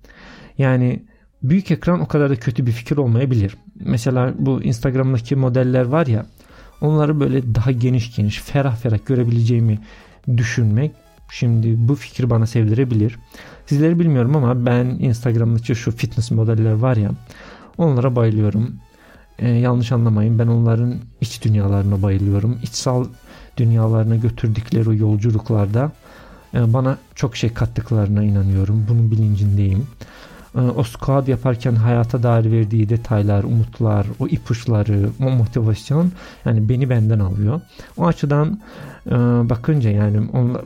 Yani 0.57 1.03
büyük 1.43 1.71
ekran 1.71 1.99
o 1.99 2.07
kadar 2.07 2.29
da 2.29 2.35
kötü 2.35 2.65
bir 2.65 2.71
fikir 2.71 2.97
olmayabilir. 2.97 3.55
Mesela 3.79 4.33
bu 4.39 4.63
Instagram'daki 4.63 5.35
modeller 5.35 5.85
var 5.85 6.07
ya 6.07 6.25
onları 6.81 7.19
böyle 7.19 7.55
daha 7.55 7.71
geniş 7.71 8.15
geniş 8.15 8.39
ferah 8.39 8.75
ferah 8.75 9.05
görebileceğimi 9.05 9.79
düşünmek 10.37 10.91
şimdi 11.31 11.87
bu 11.87 11.95
fikir 11.95 12.29
bana 12.29 12.45
sevdirebilir. 12.45 13.19
Sizleri 13.65 13.99
bilmiyorum 13.99 14.35
ama 14.35 14.65
ben 14.65 14.85
Instagram'daki 14.85 15.75
şu 15.75 15.91
fitness 15.91 16.31
modeller 16.31 16.73
var 16.73 16.95
ya 16.95 17.11
onlara 17.77 18.15
bayılıyorum. 18.15 18.75
Ee, 19.39 19.49
yanlış 19.49 19.91
anlamayın 19.91 20.39
ben 20.39 20.47
onların 20.47 20.95
iç 21.21 21.43
dünyalarına 21.43 22.01
bayılıyorum. 22.01 22.59
İçsal 22.63 23.05
dünyalarına 23.57 24.15
götürdükleri 24.15 24.89
o 24.89 24.93
yolculuklarda 24.93 25.91
e, 26.53 26.73
bana 26.73 26.97
çok 27.15 27.35
şey 27.35 27.53
kattıklarına 27.53 28.23
inanıyorum. 28.23 28.85
Bunun 28.89 29.11
bilincindeyim. 29.11 29.87
E, 30.55 30.59
o 30.59 30.83
squat 30.83 31.27
yaparken 31.27 31.75
hayata 31.75 32.23
dair 32.23 32.51
verdiği 32.51 32.89
detaylar, 32.89 33.43
umutlar, 33.43 34.07
o 34.19 34.27
ipuçları, 34.27 35.09
o 35.23 35.29
motivasyon 35.29 36.11
yani 36.45 36.69
beni 36.69 36.89
benden 36.89 37.19
alıyor. 37.19 37.61
O 37.97 38.07
açıdan 38.07 38.61
e, 39.05 39.11
bakınca 39.49 39.89
yani 39.89 40.29
onlar, 40.33 40.61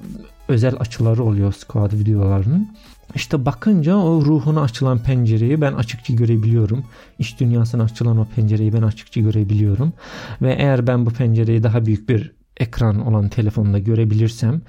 özel 0.47 0.75
açıları 0.79 1.23
oluyor 1.23 1.53
squat 1.53 1.93
videolarının. 1.93 2.69
İşte 3.15 3.45
bakınca 3.45 3.95
o 3.95 4.25
ruhuna 4.25 4.61
açılan 4.61 4.99
pencereyi 4.99 5.61
ben 5.61 5.73
açıkça 5.73 6.13
görebiliyorum. 6.13 6.83
İş 7.19 7.39
dünyasına 7.39 7.83
açılan 7.83 8.17
o 8.17 8.25
pencereyi 8.35 8.73
ben 8.73 8.81
açıkça 8.81 9.21
görebiliyorum. 9.21 9.93
Ve 10.41 10.53
eğer 10.53 10.87
ben 10.87 11.05
bu 11.05 11.09
pencereyi 11.09 11.63
daha 11.63 11.85
büyük 11.85 12.09
bir 12.09 12.31
ekran 12.57 13.07
olan 13.07 13.29
telefonda 13.29 13.79
görebilirsem 13.79 14.61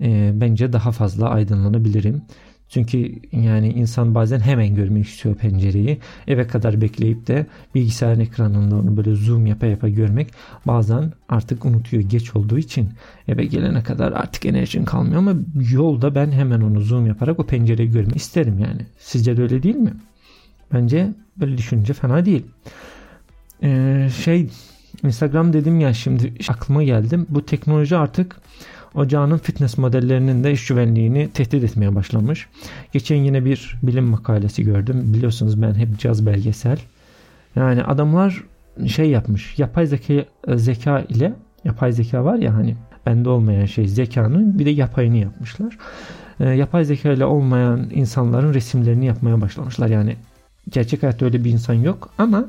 e, 0.00 0.30
bence 0.34 0.72
daha 0.72 0.92
fazla 0.92 1.30
aydınlanabilirim. 1.30 2.22
Çünkü 2.70 3.12
yani 3.32 3.68
insan 3.68 4.14
bazen 4.14 4.40
hemen 4.40 4.74
görmek 4.74 5.06
istiyor 5.06 5.34
pencereyi. 5.34 5.98
Eve 6.26 6.46
kadar 6.46 6.80
bekleyip 6.80 7.26
de 7.26 7.46
bilgisayarın 7.74 8.20
ekranında 8.20 8.76
onu 8.76 8.96
böyle 8.96 9.14
zoom 9.14 9.46
yapa 9.46 9.66
yapa 9.66 9.88
görmek 9.88 10.30
bazen 10.66 11.12
artık 11.28 11.64
unutuyor 11.64 12.02
geç 12.02 12.36
olduğu 12.36 12.58
için. 12.58 12.88
Eve 13.28 13.44
gelene 13.44 13.82
kadar 13.82 14.12
artık 14.12 14.46
enerjin 14.46 14.84
kalmıyor 14.84 15.18
ama 15.18 15.34
yolda 15.70 16.14
ben 16.14 16.32
hemen 16.32 16.60
onu 16.60 16.80
zoom 16.80 17.06
yaparak 17.06 17.40
o 17.40 17.46
pencereyi 17.46 17.90
görmek 17.90 18.16
isterim 18.16 18.58
yani. 18.58 18.86
Sizce 18.98 19.36
de 19.36 19.42
öyle 19.42 19.62
değil 19.62 19.76
mi? 19.76 19.92
Bence 20.72 21.08
böyle 21.36 21.58
düşünce 21.58 21.92
fena 21.92 22.24
değil. 22.24 22.46
Ee, 23.62 24.08
şey 24.24 24.48
Instagram 25.04 25.52
dedim 25.52 25.80
ya 25.80 25.94
şimdi 25.94 26.34
aklıma 26.48 26.82
geldim. 26.82 27.26
Bu 27.28 27.46
teknoloji 27.46 27.96
artık 27.96 28.36
ocağının 28.94 29.38
fitness 29.38 29.78
modellerinin 29.78 30.44
de 30.44 30.52
iş 30.52 30.66
güvenliğini 30.66 31.28
tehdit 31.34 31.64
etmeye 31.64 31.94
başlamış. 31.94 32.48
Geçen 32.92 33.16
yine 33.16 33.44
bir 33.44 33.76
bilim 33.82 34.04
makalesi 34.04 34.64
gördüm. 34.64 35.14
Biliyorsunuz 35.14 35.62
ben 35.62 35.74
hep 35.74 35.98
caz 35.98 36.26
belgesel. 36.26 36.78
Yani 37.56 37.82
adamlar 37.82 38.44
şey 38.86 39.10
yapmış. 39.10 39.58
Yapay 39.58 39.86
zeka, 39.86 40.24
zeka 40.48 41.00
ile 41.00 41.32
yapay 41.64 41.92
zeka 41.92 42.24
var 42.24 42.34
ya 42.34 42.54
hani 42.54 42.76
bende 43.06 43.28
olmayan 43.28 43.66
şey 43.66 43.88
zekanın 43.88 44.58
bir 44.58 44.66
de 44.66 44.70
yapayını 44.70 45.16
yapmışlar. 45.16 45.78
E, 46.40 46.48
yapay 46.48 46.84
zeka 46.84 47.12
ile 47.12 47.24
olmayan 47.24 47.90
insanların 47.90 48.54
resimlerini 48.54 49.06
yapmaya 49.06 49.40
başlamışlar. 49.40 49.88
Yani 49.88 50.16
gerçek 50.70 51.02
hayatta 51.02 51.26
öyle 51.26 51.44
bir 51.44 51.50
insan 51.50 51.74
yok 51.74 52.10
ama 52.18 52.44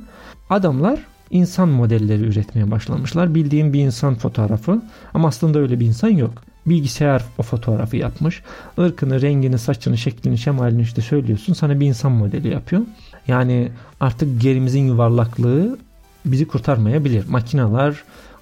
adamlar 0.50 1.00
insan 1.32 1.70
modelleri 1.70 2.24
üretmeye 2.24 2.72
başlamışlar. 2.72 3.36
Bildiğim 3.36 3.74
bir 3.74 3.80
insan 3.80 4.16
fotoğrafı 4.16 4.82
ama 5.14 5.28
aslında 5.28 5.60
öyle 5.60 5.80
bir 5.80 5.86
insan 5.86 6.10
yok. 6.10 6.44
Bilgisayar 6.66 7.24
o 7.38 7.44
fotoğrafı 7.44 7.98
yapmış. 7.98 8.42
Irkını, 8.78 9.22
rengini, 9.22 9.58
saçını, 9.58 9.98
şeklini, 9.98 10.38
şemalini 10.38 10.82
işte 10.82 11.02
söylüyorsun. 11.02 11.54
Sana 11.54 11.80
bir 11.80 11.88
insan 11.88 12.12
modeli 12.12 12.48
yapıyor. 12.48 12.82
Yani 13.28 13.72
artık 14.00 14.42
gerimizin 14.42 14.88
yuvarlaklığı 14.88 15.78
bizi 16.26 16.48
kurtarmayabilir. 16.48 17.28
Makineler 17.28 17.96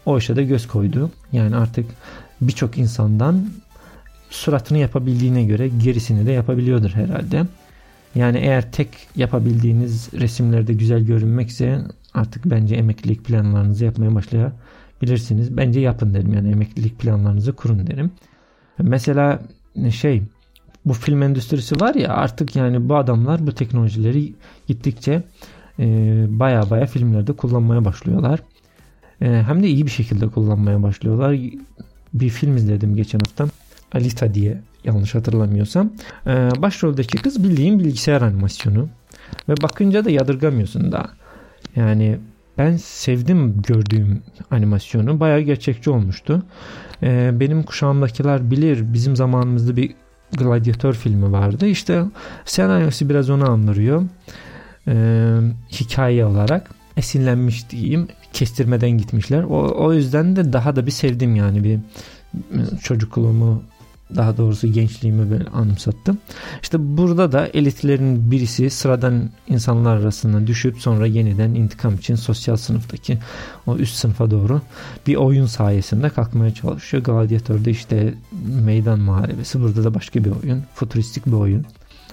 o 0.05 0.17
işe 0.17 0.35
de 0.35 0.43
göz 0.43 0.67
koydu. 0.67 1.11
Yani 1.31 1.55
artık 1.55 1.85
birçok 2.41 2.77
insandan 2.77 3.49
suratını 4.29 4.77
yapabildiğine 4.77 5.43
göre 5.43 5.67
gerisini 5.67 6.25
de 6.25 6.31
yapabiliyordur 6.31 6.89
herhalde. 6.89 7.45
Yani 8.15 8.37
eğer 8.37 8.71
tek 8.71 8.89
yapabildiğiniz 9.15 10.13
resimlerde 10.13 10.73
güzel 10.73 11.01
görünmekse 11.05 11.81
artık 12.13 12.45
bence 12.45 12.75
emeklilik 12.75 13.25
planlarınızı 13.25 13.85
yapmaya 13.85 14.15
başlayabilirsiniz. 14.15 15.57
Bence 15.57 15.79
yapın 15.79 16.13
derim 16.13 16.33
yani 16.33 16.51
emeklilik 16.51 16.99
planlarınızı 16.99 17.53
kurun 17.53 17.87
derim. 17.87 18.11
Mesela 18.79 19.39
şey 19.91 20.23
bu 20.85 20.93
film 20.93 21.21
endüstrisi 21.21 21.79
var 21.79 21.95
ya 21.95 22.13
artık 22.13 22.55
yani 22.55 22.89
bu 22.89 22.95
adamlar 22.95 23.47
bu 23.47 23.51
teknolojileri 23.51 24.33
gittikçe 24.67 25.23
e, 25.79 25.85
baya 26.29 26.69
baya 26.69 26.85
filmlerde 26.85 27.33
kullanmaya 27.33 27.85
başlıyorlar. 27.85 28.39
E, 29.21 29.25
hem 29.25 29.63
de 29.63 29.67
iyi 29.67 29.85
bir 29.85 29.91
şekilde 29.91 30.27
kullanmaya 30.27 30.83
başlıyorlar. 30.83 31.39
Bir 32.13 32.29
film 32.29 32.57
izledim 32.57 32.95
geçen 32.95 33.19
hafta. 33.19 33.47
Alita 33.93 34.33
diye 34.33 34.61
yanlış 34.83 35.15
hatırlamıyorsam. 35.15 35.93
E, 36.27 36.49
başroldeki 36.57 37.17
kız 37.17 37.43
bildiğin 37.43 37.79
bilgisayar 37.79 38.21
animasyonu. 38.21 38.89
Ve 39.49 39.53
bakınca 39.61 40.05
da 40.05 40.09
yadırgamıyorsun 40.09 40.91
daha. 40.91 41.09
Yani 41.75 42.17
ben 42.57 42.77
sevdim 42.77 43.61
gördüğüm 43.61 44.21
animasyonu. 44.51 45.19
Bayağı 45.19 45.39
gerçekçi 45.39 45.89
olmuştu. 45.89 46.43
Ee, 47.03 47.31
benim 47.33 47.63
kuşağımdakiler 47.63 48.51
bilir 48.51 48.93
bizim 48.93 49.15
zamanımızda 49.15 49.75
bir 49.75 49.93
gladyatör 50.37 50.93
filmi 50.93 51.31
vardı. 51.31 51.67
İşte 51.67 52.03
senaryosu 52.45 53.09
biraz 53.09 53.29
onu 53.29 53.51
andırıyor. 53.51 54.03
Ee, 54.87 55.39
hikaye 55.71 56.25
olarak 56.25 56.69
esinlenmiş 56.97 57.69
diyeyim. 57.69 58.07
Kestirmeden 58.33 58.91
gitmişler. 58.91 59.43
O, 59.43 59.85
o 59.85 59.93
yüzden 59.93 60.35
de 60.35 60.53
daha 60.53 60.75
da 60.75 60.85
bir 60.85 60.91
sevdim 60.91 61.35
yani 61.35 61.63
bir 61.63 61.79
çocukluğumu 62.83 63.63
daha 64.15 64.37
doğrusu 64.37 64.67
gençliğimi 64.67 65.31
böyle 65.31 65.45
anımsattım. 65.45 66.17
İşte 66.61 66.97
burada 66.97 67.31
da 67.31 67.47
elitlerin 67.47 68.31
birisi 68.31 68.69
sıradan 68.69 69.29
insanlar 69.47 69.97
arasında 69.97 70.47
düşüp 70.47 70.77
sonra 70.77 71.05
yeniden 71.05 71.49
intikam 71.49 71.95
için 71.95 72.15
sosyal 72.15 72.57
sınıftaki 72.57 73.17
o 73.67 73.77
üst 73.77 73.95
sınıfa 73.95 74.31
doğru 74.31 74.61
bir 75.07 75.15
oyun 75.15 75.45
sayesinde 75.45 76.09
kalkmaya 76.09 76.53
çalışıyor. 76.53 77.03
Gladiator'da 77.03 77.69
işte 77.69 78.13
meydan 78.65 78.99
muharebesi 78.99 79.61
burada 79.61 79.83
da 79.83 79.93
başka 79.93 80.23
bir 80.23 80.31
oyun. 80.43 80.63
Futuristik 80.73 81.25
bir 81.25 81.31
oyun. 81.31 81.65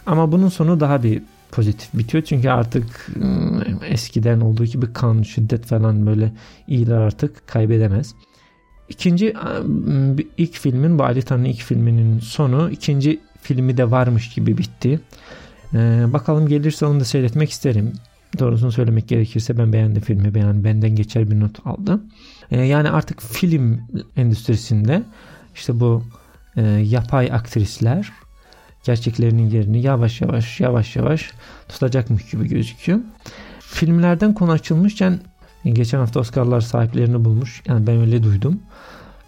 Ama 0.06 0.32
bunun 0.32 0.48
sonu 0.48 0.80
daha 0.80 1.02
bir 1.02 1.22
pozitif 1.52 1.94
bitiyor. 1.94 2.24
Çünkü 2.24 2.48
artık 2.48 3.08
ıı, 3.16 3.64
eskiden 3.88 4.40
olduğu 4.40 4.64
gibi 4.64 4.92
kan, 4.92 5.22
şiddet 5.22 5.66
falan 5.66 6.06
böyle 6.06 6.32
iyiler 6.68 6.96
artık 6.96 7.48
kaybedemez. 7.48 8.14
İkinci 8.88 9.34
ilk 10.38 10.54
filmin 10.54 10.98
bu 10.98 11.04
Alita'nın 11.04 11.44
ilk 11.44 11.62
filminin 11.62 12.20
sonu 12.20 12.70
ikinci 12.70 13.20
filmi 13.42 13.76
de 13.76 13.90
varmış 13.90 14.34
gibi 14.34 14.58
bitti. 14.58 15.00
Ee, 15.74 16.04
bakalım 16.12 16.48
gelirse 16.48 16.86
onu 16.86 17.00
da 17.00 17.04
seyretmek 17.04 17.50
isterim. 17.50 17.92
Doğrusunu 18.38 18.72
söylemek 18.72 19.08
gerekirse 19.08 19.58
ben 19.58 19.72
beğendim 19.72 20.02
filmi. 20.02 20.38
Yani 20.38 20.64
benden 20.64 20.96
geçer 20.96 21.30
bir 21.30 21.40
not 21.40 21.66
aldı. 21.66 22.00
Ee, 22.50 22.60
yani 22.60 22.90
artık 22.90 23.22
film 23.22 23.80
endüstrisinde 24.16 25.02
işte 25.54 25.80
bu 25.80 26.02
e, 26.56 26.62
yapay 26.62 27.32
aktrisler 27.32 28.12
gerçeklerinin 28.84 29.50
yerini 29.50 29.82
yavaş 29.82 30.20
yavaş 30.20 30.60
yavaş 30.60 30.96
yavaş 30.96 31.30
tutacakmış 31.68 32.30
gibi 32.30 32.48
gözüküyor. 32.48 32.98
Filmlerden 33.60 34.34
konu 34.34 34.50
açılmışken 34.50 35.20
geçen 35.74 35.98
hafta 35.98 36.20
Oscar'lar 36.20 36.60
sahiplerini 36.60 37.24
bulmuş. 37.24 37.62
Yani 37.66 37.86
ben 37.86 38.00
öyle 38.00 38.22
duydum. 38.22 38.60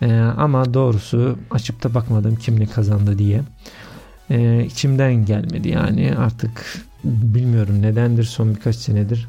Ee, 0.03 0.13
ama 0.21 0.75
doğrusu 0.75 1.39
açıp 1.51 1.83
da 1.83 1.95
bakmadım 1.95 2.37
kim 2.37 2.61
ne 2.61 2.67
kazandı 2.67 3.19
diye. 3.19 3.43
Ee, 4.31 4.65
içimden 4.65 5.15
gelmedi 5.15 5.69
yani 5.69 6.15
artık 6.19 6.83
bilmiyorum 7.05 7.83
nedendir 7.83 8.25
son 8.25 8.55
birkaç 8.55 8.77
senedir 8.77 9.29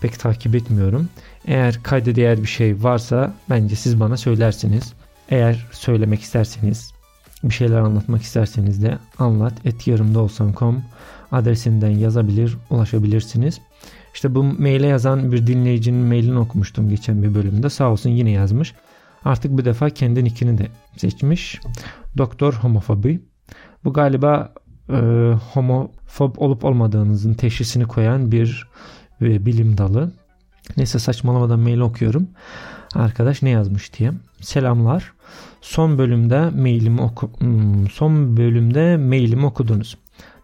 pek 0.00 0.18
takip 0.18 0.54
etmiyorum. 0.54 1.08
Eğer 1.46 1.82
kayda 1.82 2.14
değer 2.14 2.42
bir 2.42 2.48
şey 2.48 2.82
varsa 2.82 3.34
bence 3.50 3.76
siz 3.76 4.00
bana 4.00 4.16
söylersiniz. 4.16 4.92
Eğer 5.28 5.66
söylemek 5.72 6.20
isterseniz 6.20 6.92
bir 7.44 7.54
şeyler 7.54 7.78
anlatmak 7.78 8.22
isterseniz 8.22 8.82
de 8.82 8.98
anlat 9.18 9.52
etyarımdaolsan.com 9.64 10.82
adresinden 11.32 11.90
yazabilir, 11.90 12.56
ulaşabilirsiniz. 12.70 13.60
İşte 14.18 14.34
bu 14.34 14.42
maile 14.42 14.86
yazan 14.86 15.32
bir 15.32 15.46
dinleyicinin 15.46 16.06
mailini 16.06 16.38
okumuştum 16.38 16.88
geçen 16.88 17.22
bir 17.22 17.34
bölümde. 17.34 17.70
Sağ 17.70 17.90
olsun 17.90 18.10
yine 18.10 18.30
yazmış. 18.30 18.74
Artık 19.24 19.52
bu 19.52 19.64
defa 19.64 19.90
kendi 19.90 20.24
nickini 20.24 20.58
de 20.58 20.66
seçmiş. 20.96 21.60
Doktor 22.16 22.52
homofobi. 22.52 23.20
Bu 23.84 23.92
galiba 23.92 24.52
e, 24.90 24.96
homofob 25.52 26.34
olup 26.36 26.64
olmadığınızın 26.64 27.34
teşhisini 27.34 27.84
koyan 27.84 28.32
bir 28.32 28.68
e, 29.22 29.46
bilim 29.46 29.78
dalı. 29.78 30.12
Neyse 30.76 30.98
saçmalamadan 30.98 31.60
mail 31.60 31.78
okuyorum. 31.78 32.28
Arkadaş 32.94 33.42
ne 33.42 33.50
yazmış 33.50 33.98
diye. 33.98 34.12
Selamlar. 34.40 35.12
Son 35.60 35.98
bölümde 35.98 36.50
mailimi 36.50 37.00
oku 37.00 37.30
hmm, 37.38 37.88
son 37.88 38.36
bölümde 38.36 38.96
mailimi 38.96 39.46
okudunuz. 39.46 39.98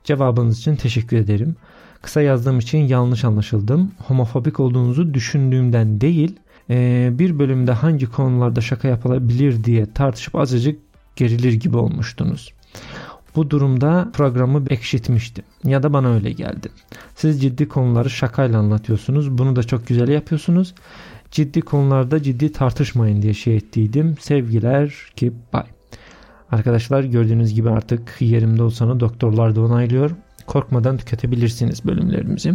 Cevabınız 0.04 0.58
için 0.58 0.76
teşekkür 0.76 1.16
ederim. 1.16 1.56
Kısa 2.04 2.22
yazdığım 2.22 2.58
için 2.58 2.78
yanlış 2.78 3.24
anlaşıldım. 3.24 3.92
Homofobik 3.98 4.60
olduğunuzu 4.60 5.14
düşündüğümden 5.14 6.00
değil, 6.00 6.36
e, 6.70 7.10
bir 7.12 7.38
bölümde 7.38 7.72
hangi 7.72 8.06
konularda 8.06 8.60
şaka 8.60 8.88
yapılabilir 8.88 9.64
diye 9.64 9.92
tartışıp 9.92 10.34
azıcık 10.36 10.80
gerilir 11.16 11.52
gibi 11.52 11.76
olmuştunuz. 11.76 12.52
Bu 13.36 13.50
durumda 13.50 14.10
programı 14.12 14.64
ekşitmişti 14.70 15.42
ya 15.64 15.82
da 15.82 15.92
bana 15.92 16.14
öyle 16.14 16.32
geldi. 16.32 16.68
Siz 17.14 17.42
ciddi 17.42 17.68
konuları 17.68 18.10
şakayla 18.10 18.58
anlatıyorsunuz. 18.58 19.38
Bunu 19.38 19.56
da 19.56 19.62
çok 19.62 19.86
güzel 19.86 20.08
yapıyorsunuz. 20.08 20.74
Ciddi 21.30 21.60
konularda 21.60 22.22
ciddi 22.22 22.52
tartışmayın 22.52 23.22
diye 23.22 23.34
şey 23.34 23.56
ettiydim. 23.56 24.14
Sevgiler 24.20 24.94
ki 25.16 25.32
bay. 25.52 25.66
Arkadaşlar 26.50 27.04
gördüğünüz 27.04 27.54
gibi 27.54 27.70
artık 27.70 28.16
yerimde 28.20 28.62
olsanız 28.62 29.00
doktorlar 29.00 29.56
da 29.56 29.60
onaylıyor. 29.60 30.10
Korkmadan 30.46 30.96
tüketebilirsiniz 30.96 31.84
bölümlerimizi. 31.84 32.54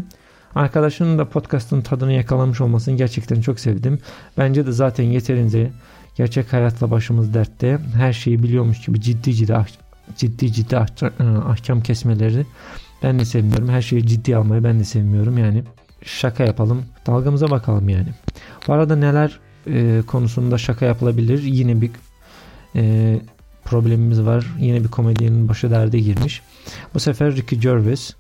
Arkadaşının 0.56 1.18
da 1.18 1.30
podcast'ın 1.30 1.82
tadını 1.82 2.14
yakalamış 2.14 2.62
olmasını 2.62 2.98
gerçekten 2.98 3.42
çok 3.42 3.60
sevdim. 3.60 4.00
Bence 4.38 4.66
de 4.66 4.72
zaten 4.72 5.04
yeterince 5.04 5.72
gerçek 6.16 6.54
hayatla 6.54 6.92
başımız 6.92 7.34
dertte. 7.34 7.80
Her 7.96 8.14
şeyi 8.14 8.44
biliyormuş 8.44 8.86
gibi 8.86 9.02
ciddi 9.02 9.34
ciddi 9.34 9.56
ah, 9.56 9.68
ciddi 10.18 10.54
ciddi 10.54 10.78
ah, 10.78 10.88
ahkam 11.46 11.82
kesmeleri 11.82 12.46
ben 13.04 13.20
de 13.20 13.26
sevmiyorum. 13.26 13.70
Her 13.70 13.82
şeyi 13.82 14.08
ciddi 14.08 14.36
almayı 14.36 14.64
ben 14.64 14.80
de 14.80 14.84
sevmiyorum. 14.84 15.38
Yani 15.38 15.64
şaka 16.04 16.44
yapalım. 16.44 16.86
Dalgamıza 17.08 17.50
bakalım 17.50 17.90
yani. 17.90 18.10
Bu 18.68 18.74
arada 18.74 18.96
neler 18.96 19.40
e, 19.68 20.02
konusunda 20.08 20.58
şaka 20.58 20.86
yapılabilir? 20.86 21.44
Yine 21.44 21.82
bir 21.82 21.92
e, 22.76 23.16
problemimiz 23.70 24.22
var. 24.22 24.46
Yine 24.60 24.84
bir 24.84 24.88
komedyenin 24.88 25.50
başı 25.50 25.72
derde 25.72 26.00
girmiş. 26.00 26.42
Bu 26.94 27.00
sefer 27.00 27.36
Ricky 27.36 27.62
Gervais 27.62 28.16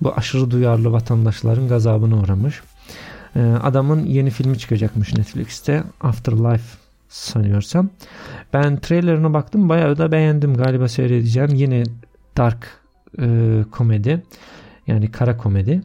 bu 0.00 0.12
aşırı 0.16 0.50
duyarlı 0.50 0.92
vatandaşların 0.92 1.68
gazabına 1.68 2.16
uğramış. 2.16 2.62
Ee, 3.36 3.40
adamın 3.62 4.04
yeni 4.04 4.30
filmi 4.30 4.58
çıkacakmış 4.58 5.14
Netflix'te. 5.14 5.82
Afterlife 6.00 6.78
sanıyorsam. 7.08 7.90
Ben 8.52 8.76
trailerına 8.76 9.34
baktım. 9.34 9.68
Bayağı 9.68 9.98
da 9.98 10.12
beğendim. 10.12 10.54
Galiba 10.54 10.88
seyredeceğim. 10.88 11.54
Yine 11.54 11.82
dark 12.36 12.68
e, 13.18 13.64
komedi. 13.70 14.22
Yani 14.86 15.10
kara 15.10 15.36
komedi. 15.36 15.80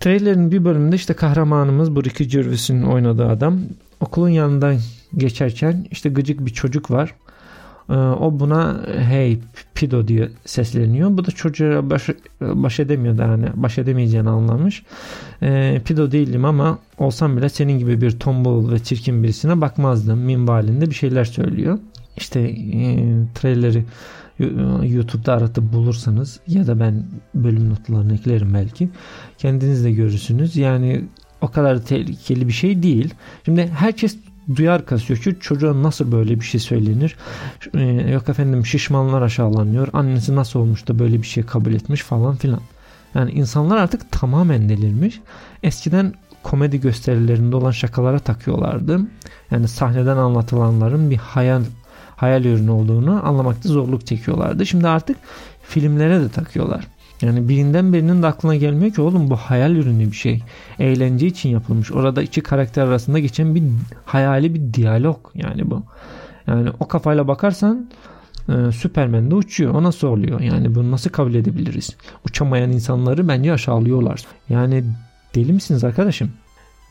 Trailerin 0.00 0.52
bir 0.52 0.64
bölümünde 0.64 0.96
işte 0.96 1.14
kahramanımız 1.14 1.96
bu 1.96 2.04
Ricky 2.04 2.28
Gervais'in 2.28 2.82
oynadığı 2.82 3.28
adam 3.28 3.60
okulun 4.00 4.28
yanından 4.28 4.78
geçerken 5.16 5.86
işte 5.90 6.08
gıcık 6.08 6.46
bir 6.46 6.50
çocuk 6.50 6.90
var. 6.90 7.14
Ee, 7.92 7.96
o 7.96 8.40
buna 8.40 8.86
hey 9.08 9.38
pido 9.74 10.08
diye 10.08 10.28
sesleniyor. 10.44 11.16
Bu 11.18 11.26
da 11.26 11.30
çocuğa 11.30 11.90
baş, 11.90 12.08
baş 12.40 12.80
edemiyor 12.80 13.18
da 13.18 13.22
yani 13.22 13.46
baş 13.54 13.78
edemeyeceğini 13.78 14.28
anlamış. 14.28 14.82
E, 15.42 15.80
pido 15.84 16.12
değilim 16.12 16.44
ama 16.44 16.78
olsam 16.98 17.36
bile 17.36 17.48
senin 17.48 17.78
gibi 17.78 18.00
bir 18.00 18.10
tombul 18.10 18.72
ve 18.72 18.78
çirkin 18.78 19.22
birisine 19.22 19.60
bakmazdım. 19.60 20.18
Minvalinde 20.18 20.90
bir 20.90 20.94
şeyler 20.94 21.24
söylüyor. 21.24 21.78
İşte 22.16 22.40
e, 22.40 23.08
trailer'i 23.34 23.84
YouTube'da 24.82 25.32
aratıp 25.32 25.72
bulursanız 25.72 26.40
ya 26.48 26.66
da 26.66 26.80
ben 26.80 27.04
bölüm 27.34 27.70
notlarını 27.70 28.14
eklerim 28.14 28.54
belki. 28.54 28.88
Kendiniz 29.38 29.84
de 29.84 29.92
görürsünüz. 29.92 30.56
Yani 30.56 31.04
o 31.40 31.48
kadar 31.48 31.82
tehlikeli 31.84 32.48
bir 32.48 32.52
şey 32.52 32.82
değil. 32.82 33.14
Şimdi 33.44 33.66
herkes 33.66 34.16
duyar 34.56 34.86
kasıyor. 34.86 35.20
Ki 35.20 35.36
çocuğa 35.40 35.82
nasıl 35.82 36.12
böyle 36.12 36.40
bir 36.40 36.44
şey 36.44 36.60
söylenir? 36.60 37.16
Ee, 37.74 37.80
yok 38.12 38.28
efendim 38.28 38.66
şişmanlar 38.66 39.22
aşağılanıyor. 39.22 39.88
Annesi 39.92 40.36
nasıl 40.36 40.60
olmuş 40.60 40.88
da 40.88 40.98
böyle 40.98 41.22
bir 41.22 41.26
şey 41.26 41.42
kabul 41.42 41.72
etmiş 41.72 42.02
falan 42.02 42.36
filan. 42.36 42.60
Yani 43.14 43.30
insanlar 43.30 43.76
artık 43.76 44.12
tamamen 44.12 44.68
delirmiş. 44.68 45.20
Eskiden 45.62 46.14
komedi 46.42 46.80
gösterilerinde 46.80 47.56
olan 47.56 47.70
şakalara 47.70 48.18
takıyorlardı. 48.18 49.00
Yani 49.50 49.68
sahneden 49.68 50.16
anlatılanların 50.16 51.10
bir 51.10 51.16
hayal 51.16 51.62
hayal 52.16 52.44
ürünü 52.44 52.70
olduğunu 52.70 53.26
anlamakta 53.26 53.68
zorluk 53.68 54.06
çekiyorlardı. 54.06 54.66
Şimdi 54.66 54.88
artık 54.88 55.16
filmlere 55.62 56.20
de 56.20 56.28
takıyorlar 56.28 56.86
yani 57.22 57.48
birinden 57.48 57.92
birinin 57.92 58.22
de 58.22 58.26
aklına 58.26 58.56
gelmiyor 58.56 58.94
ki 58.94 59.00
oğlum 59.00 59.30
bu 59.30 59.36
hayal 59.36 59.76
ürünü 59.76 60.06
bir 60.06 60.16
şey. 60.16 60.42
Eğlence 60.78 61.26
için 61.26 61.48
yapılmış. 61.48 61.92
Orada 61.92 62.22
iki 62.22 62.40
karakter 62.40 62.86
arasında 62.86 63.18
geçen 63.18 63.54
bir 63.54 63.62
hayali 64.04 64.54
bir 64.54 64.74
diyalog 64.74 65.30
yani 65.34 65.70
bu. 65.70 65.82
Yani 66.46 66.70
o 66.80 66.88
kafayla 66.88 67.28
bakarsan 67.28 67.90
e, 68.48 68.72
Superman 68.72 69.30
de 69.30 69.34
uçuyor. 69.34 69.74
O 69.74 69.82
nasıl 69.82 70.08
oluyor? 70.08 70.40
Yani 70.40 70.74
bunu 70.74 70.90
nasıl 70.90 71.10
kabul 71.10 71.34
edebiliriz? 71.34 71.96
Uçamayan 72.26 72.72
insanları 72.72 73.28
bence 73.28 73.52
aşağılıyorlar. 73.52 74.20
Yani 74.48 74.84
deli 75.34 75.52
misiniz 75.52 75.84
arkadaşım? 75.84 76.30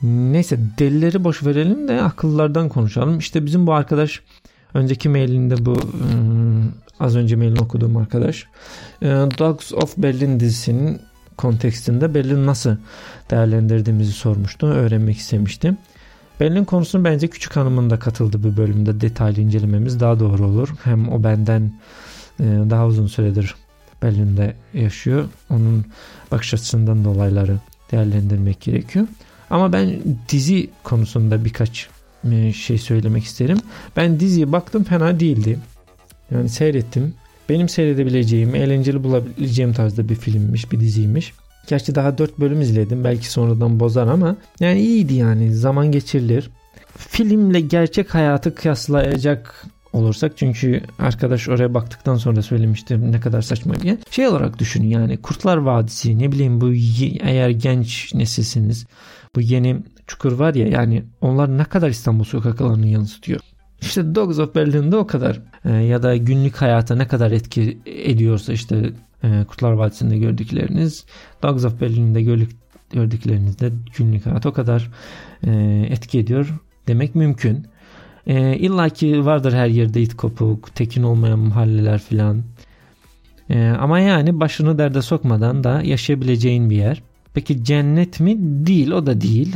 Neyse 0.03 0.59
delileri 0.79 1.23
boş 1.23 1.45
verelim 1.45 1.87
de 1.87 2.01
akıllardan 2.01 2.69
konuşalım. 2.69 3.19
İşte 3.19 3.45
bizim 3.45 3.67
bu 3.67 3.73
arkadaş 3.73 4.21
önceki 4.73 5.09
mailinde 5.09 5.65
bu 5.65 5.71
ıı, 5.71 6.63
az 7.01 7.15
önce 7.15 7.35
mailini 7.35 7.59
okuduğum 7.59 7.97
arkadaş 7.97 8.45
e, 9.01 9.07
Dogs 9.07 9.73
of 9.73 9.97
Berlin 9.97 10.39
dizisinin 10.39 11.01
kontekstinde 11.37 12.13
Berlin 12.13 12.45
nasıl 12.45 12.75
değerlendirdiğimizi 13.31 14.11
sormuştu. 14.11 14.67
Öğrenmek 14.67 15.17
istemiştim. 15.17 15.77
Berlin 16.39 16.65
konusunu 16.65 17.03
bence 17.03 17.27
Küçük 17.27 17.55
Hanım'ın 17.55 17.89
da 17.89 17.99
katıldığı 17.99 18.43
bir 18.43 18.57
bölümde 18.57 19.01
detaylı 19.01 19.41
incelememiz 19.41 19.99
daha 19.99 20.19
doğru 20.19 20.45
olur. 20.45 20.69
Hem 20.83 21.11
o 21.11 21.23
benden 21.23 21.73
e, 22.39 22.43
daha 22.43 22.87
uzun 22.87 23.07
süredir 23.07 23.55
Berlin'de 24.03 24.55
yaşıyor. 24.73 25.25
Onun 25.49 25.85
bakış 26.31 26.53
açısından 26.53 27.05
dolayları 27.05 27.57
değerlendirmek 27.91 28.61
gerekiyor. 28.61 29.07
Ama 29.49 29.73
ben 29.73 29.99
dizi 30.29 30.69
konusunda 30.83 31.45
birkaç 31.45 31.87
e, 32.31 32.53
şey 32.53 32.77
söylemek 32.77 33.23
isterim. 33.23 33.57
Ben 33.97 34.19
diziye 34.19 34.51
baktım 34.51 34.83
fena 34.83 35.19
değildi. 35.19 35.59
Yani 36.31 36.49
seyrettim. 36.49 37.13
Benim 37.49 37.69
seyredebileceğim, 37.69 38.55
eğlenceli 38.55 39.03
bulabileceğim 39.03 39.73
tarzda 39.73 40.09
bir 40.09 40.15
filmmiş, 40.15 40.71
bir 40.71 40.79
diziymiş. 40.79 41.33
Gerçi 41.67 41.95
daha 41.95 42.17
4 42.17 42.39
bölüm 42.39 42.61
izledim. 42.61 43.03
Belki 43.03 43.31
sonradan 43.31 43.79
bozar 43.79 44.07
ama 44.07 44.35
yani 44.59 44.81
iyiydi 44.81 45.13
yani. 45.13 45.55
Zaman 45.55 45.91
geçirilir. 45.91 46.49
Filmle 46.97 47.59
gerçek 47.59 48.15
hayatı 48.15 48.55
kıyaslayacak 48.55 49.65
olursak 49.93 50.31
çünkü 50.35 50.81
arkadaş 50.99 51.49
oraya 51.49 51.73
baktıktan 51.73 52.15
sonra 52.15 52.41
söylemiştim 52.41 53.11
ne 53.11 53.19
kadar 53.19 53.41
saçma 53.41 53.75
diye. 53.75 53.97
Şey 54.11 54.27
olarak 54.27 54.59
düşünün 54.59 54.87
yani 54.87 55.17
Kurtlar 55.17 55.57
Vadisi 55.57 56.19
ne 56.19 56.31
bileyim 56.31 56.61
bu 56.61 56.73
eğer 57.23 57.49
genç 57.49 58.13
nesilsiniz 58.13 58.85
bu 59.35 59.41
yeni 59.41 59.77
çukur 60.07 60.31
var 60.31 60.53
ya 60.53 60.67
yani 60.67 61.03
onlar 61.21 61.57
ne 61.57 61.63
kadar 61.63 61.89
İstanbul 61.89 62.23
sokaklarını 62.23 62.87
yansıtıyor. 62.87 63.39
İşte 63.81 64.15
Dogs 64.15 64.39
of 64.39 64.55
Berlin'de 64.55 64.95
o 64.95 65.07
kadar 65.07 65.39
e, 65.65 65.71
ya 65.71 66.03
da 66.03 66.17
günlük 66.17 66.55
hayata 66.55 66.95
ne 66.95 67.07
kadar 67.07 67.31
etki 67.31 67.77
ediyorsa 67.85 68.53
işte 68.53 68.89
e, 69.23 69.43
Kurtlar 69.47 69.71
Vadisi'nde 69.71 70.17
gördükleriniz 70.17 71.05
Dogs 71.43 71.65
of 71.65 71.81
Berlin'de 71.81 72.21
gördük, 72.21 72.51
gördüklerinizde 72.93 73.71
günlük 73.97 74.25
hayat 74.25 74.45
o 74.45 74.53
kadar 74.53 74.91
e, 75.43 75.51
etki 75.89 76.19
ediyor 76.19 76.47
demek 76.87 77.15
mümkün. 77.15 77.67
E, 78.27 78.57
İlla 78.57 78.89
ki 78.89 79.25
vardır 79.25 79.53
her 79.53 79.67
yerde 79.67 80.01
it 80.01 80.17
kopuk, 80.17 80.75
tekin 80.75 81.03
olmayan 81.03 81.39
mahalleler 81.39 81.99
filan. 81.99 82.43
E, 83.49 83.67
ama 83.67 83.99
yani 83.99 84.39
başını 84.39 84.77
derde 84.77 85.01
sokmadan 85.01 85.63
da 85.63 85.81
yaşayabileceğin 85.81 86.69
bir 86.69 86.75
yer. 86.75 87.01
Peki 87.33 87.63
cennet 87.63 88.19
mi? 88.19 88.35
Değil 88.39 88.91
o 88.91 89.05
da 89.05 89.21
değil. 89.21 89.55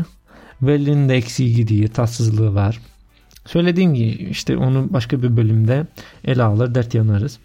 Berlin'de 0.61 1.15
eksiği 1.15 1.55
gidiyor, 1.55 1.89
tatsızlığı 1.89 2.55
var. 2.55 2.81
Söylediğim 3.45 3.93
gibi 3.93 4.09
işte 4.09 4.57
onu 4.57 4.93
başka 4.93 5.21
bir 5.21 5.37
bölümde 5.37 5.87
ele 6.25 6.43
alır, 6.43 6.75
dert 6.75 6.93
yanarız. 6.93 7.39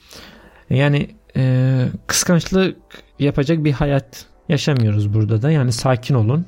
Yani 0.70 1.10
e, 1.36 1.86
kıskançlık 2.06 2.76
yapacak 3.18 3.64
bir 3.64 3.72
hayat 3.72 4.26
yaşamıyoruz 4.48 5.14
burada 5.14 5.42
da. 5.42 5.50
Yani 5.50 5.72
sakin 5.72 6.14
olun. 6.14 6.46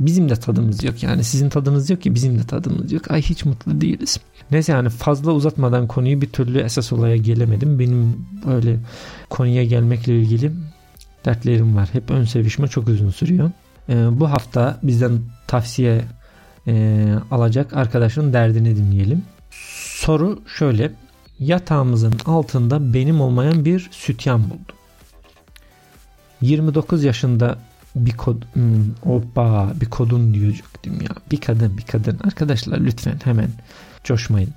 Bizim 0.00 0.28
de 0.28 0.36
tadımız 0.36 0.84
yok. 0.84 1.02
Yani 1.02 1.24
sizin 1.24 1.48
tadınız 1.48 1.90
yok 1.90 2.02
ki 2.02 2.14
bizim 2.14 2.38
de 2.38 2.42
tadımız 2.42 2.92
yok. 2.92 3.10
Ay 3.10 3.22
hiç 3.22 3.44
mutlu 3.44 3.80
değiliz. 3.80 4.20
Neyse 4.50 4.72
yani 4.72 4.88
fazla 4.88 5.32
uzatmadan 5.32 5.86
konuyu 5.86 6.20
bir 6.20 6.26
türlü 6.30 6.60
esas 6.60 6.92
olaya 6.92 7.16
gelemedim. 7.16 7.78
Benim 7.78 8.26
böyle 8.46 8.78
konuya 9.30 9.64
gelmekle 9.64 10.20
ilgili 10.20 10.52
dertlerim 11.24 11.76
var. 11.76 11.88
Hep 11.92 12.10
ön 12.10 12.24
sevişme 12.24 12.68
çok 12.68 12.88
uzun 12.88 13.10
sürüyor. 13.10 13.50
Ee, 13.88 14.20
bu 14.20 14.30
hafta 14.30 14.78
bizden 14.82 15.20
tavsiye 15.46 16.04
e, 16.66 17.06
alacak 17.30 17.76
arkadaşın 17.76 18.32
derdini 18.32 18.76
dinleyelim. 18.76 19.22
Soru 20.00 20.42
şöyle. 20.58 20.92
Yatağımızın 21.38 22.14
altında 22.26 22.94
benim 22.94 23.20
olmayan 23.20 23.64
bir 23.64 23.88
sütyen 23.90 24.44
buldum. 24.44 24.76
29 26.40 27.04
yaşında 27.04 27.58
bir 27.96 28.16
kod 28.16 28.42
hmm, 28.52 29.12
opa 29.14 29.72
bir 29.80 29.90
kodun 29.90 30.34
diyecektim 30.34 31.00
ya. 31.00 31.08
Bir 31.30 31.40
kadın 31.40 31.78
bir 31.78 31.82
kadın. 31.82 32.18
Arkadaşlar 32.24 32.78
lütfen 32.78 33.20
hemen 33.24 33.50
coşmayın. 34.04 34.50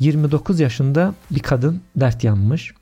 29 0.00 0.60
yaşında 0.60 1.14
bir 1.30 1.40
kadın 1.40 1.80
dert 1.96 2.24
yanmış. 2.24 2.74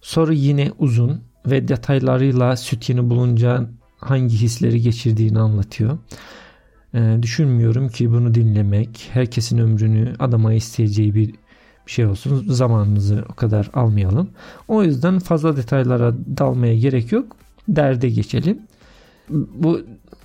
Soru 0.00 0.32
yine 0.32 0.72
uzun 0.78 1.20
ve 1.46 1.68
detaylarıyla 1.68 2.56
sütyeni 2.56 3.10
bulunca 3.10 3.66
hangi 3.98 4.36
hisleri 4.36 4.82
geçirdiğini 4.82 5.38
anlatıyor. 5.38 5.98
Ee, 6.94 7.18
düşünmüyorum 7.22 7.88
ki 7.88 8.12
bunu 8.12 8.34
dinlemek 8.34 9.10
herkesin 9.12 9.58
ömrünü 9.58 10.14
adama 10.18 10.52
isteyeceği 10.52 11.14
bir 11.14 11.34
bir 11.86 11.92
şey 11.92 12.06
olsun. 12.06 12.44
Zamanınızı 12.48 13.24
o 13.32 13.34
kadar 13.34 13.70
almayalım. 13.74 14.30
O 14.68 14.82
yüzden 14.82 15.18
fazla 15.18 15.56
detaylara 15.56 16.14
dalmaya 16.38 16.76
gerek 16.76 17.12
yok. 17.12 17.36
Derde 17.68 18.08
geçelim. 18.08 18.58
Bu 19.54 19.80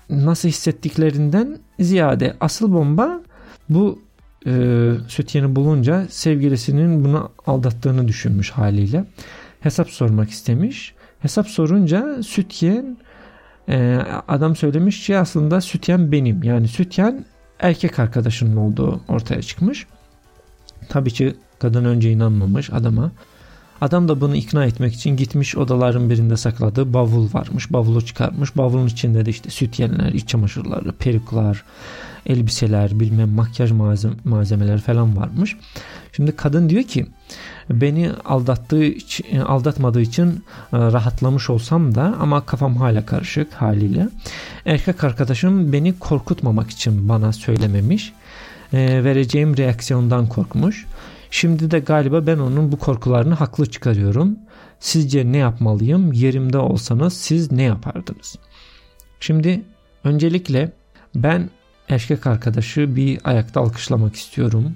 nasıl 0.10 0.50
hissettiklerinden 0.50 1.58
ziyade 1.80 2.36
asıl 2.40 2.74
bomba 2.74 3.22
bu 3.70 4.00
e, 4.48 4.92
sütyeni 5.08 5.56
bulunca 5.56 6.06
sevgilisinin 6.10 7.06
bunu 7.06 7.32
aldattığını 7.48 8.08
düşünmüş 8.08 8.52
haliyle. 8.52 9.06
Hesap 9.60 9.90
sormak 9.90 10.30
istemiş. 10.30 10.94
Hesap 11.20 11.48
sorunca 11.48 12.24
sütyen 12.24 12.98
e, 13.70 14.00
adam 14.28 14.56
söylemiş 14.56 15.06
ki 15.06 15.18
aslında 15.18 15.62
sütyen 15.62 16.12
benim. 16.12 16.44
Yani 16.44 16.68
sütyen 16.68 17.26
erkek 17.60 18.00
arkadaşının 18.00 18.56
olduğu 18.56 19.02
ortaya 19.08 19.42
çıkmış. 19.42 19.88
Tabii 20.90 21.12
ki 21.12 21.36
kadın 21.60 21.86
önce 21.86 22.12
inanmamış 22.12 22.70
adama. 22.74 23.12
Adam 23.82 24.08
da 24.08 24.22
bunu 24.22 24.36
ikna 24.36 24.66
etmek 24.66 24.94
için 24.94 25.18
gitmiş 25.18 25.56
odaların 25.56 26.10
birinde 26.10 26.38
sakladığı 26.38 26.94
bavul 26.94 27.34
varmış. 27.34 27.74
Bavulu 27.74 28.06
çıkarmış. 28.06 28.58
Bavulun 28.58 28.88
içinde 28.88 29.26
de 29.26 29.30
işte 29.30 29.50
sütyenler, 29.50 30.14
iç 30.14 30.28
çamaşırları, 30.28 30.92
peruklar, 30.92 31.64
elbiseler, 32.26 33.00
bilmem 33.00 33.30
makyaj 33.30 33.72
malzemeler 34.24 34.82
falan 34.82 35.18
varmış. 35.18 35.58
Şimdi 36.16 36.36
kadın 36.36 36.70
diyor 36.70 36.84
ki 36.84 37.06
beni 37.70 38.12
aldattığı 38.26 38.84
için, 38.84 39.40
aldatmadığı 39.40 40.02
için 40.02 40.30
e, 40.30 40.78
rahatlamış 40.78 41.50
olsam 41.50 41.96
da 41.96 42.16
ama 42.20 42.46
kafam 42.46 42.76
hala 42.76 43.06
karışık 43.06 43.54
haliyle. 43.54 44.10
Erkek 44.66 45.04
arkadaşım 45.04 45.74
beni 45.74 46.00
korkutmamak 46.00 46.70
için 46.70 47.10
bana 47.10 47.34
söylememiş. 47.34 48.14
E, 48.74 49.04
vereceğim 49.04 49.58
reaksiyondan 49.58 50.28
korkmuş. 50.30 50.86
Şimdi 51.32 51.72
de 51.72 51.80
galiba 51.80 52.28
ben 52.28 52.38
onun 52.38 52.72
bu 52.72 52.80
korkularını 52.80 53.34
haklı 53.34 53.66
çıkarıyorum. 53.66 54.40
Sizce 54.80 55.32
ne 55.32 55.38
yapmalıyım? 55.38 56.14
Yerimde 56.14 56.58
olsanız 56.58 57.14
siz 57.14 57.52
ne 57.52 57.64
yapardınız? 57.64 58.36
Şimdi 59.20 59.62
öncelikle 60.04 60.72
ben 61.16 61.50
erkek 61.90 62.28
arkadaşı 62.28 62.96
bir 62.96 63.20
ayakta 63.24 63.62
alkışlamak 63.62 64.16
istiyorum. 64.16 64.76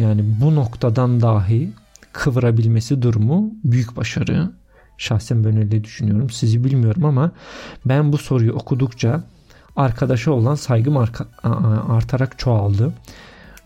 Yani 0.00 0.24
bu 0.40 0.54
noktadan 0.54 1.20
dahi 1.20 1.70
kıvırabilmesi 2.12 3.02
durumu 3.02 3.50
büyük 3.64 3.96
başarı. 3.96 4.52
Şahsen 4.98 5.44
ben 5.44 5.56
öyle 5.56 5.84
düşünüyorum. 5.84 6.30
Sizi 6.30 6.64
bilmiyorum 6.64 7.04
ama 7.04 7.30
ben 7.84 8.12
bu 8.12 8.18
soruyu 8.18 8.52
okudukça 8.52 9.24
arkadaşa 9.76 10.30
olan 10.30 10.54
saygım 10.54 10.96
artarak 11.88 12.38
çoğaldı. 12.38 12.92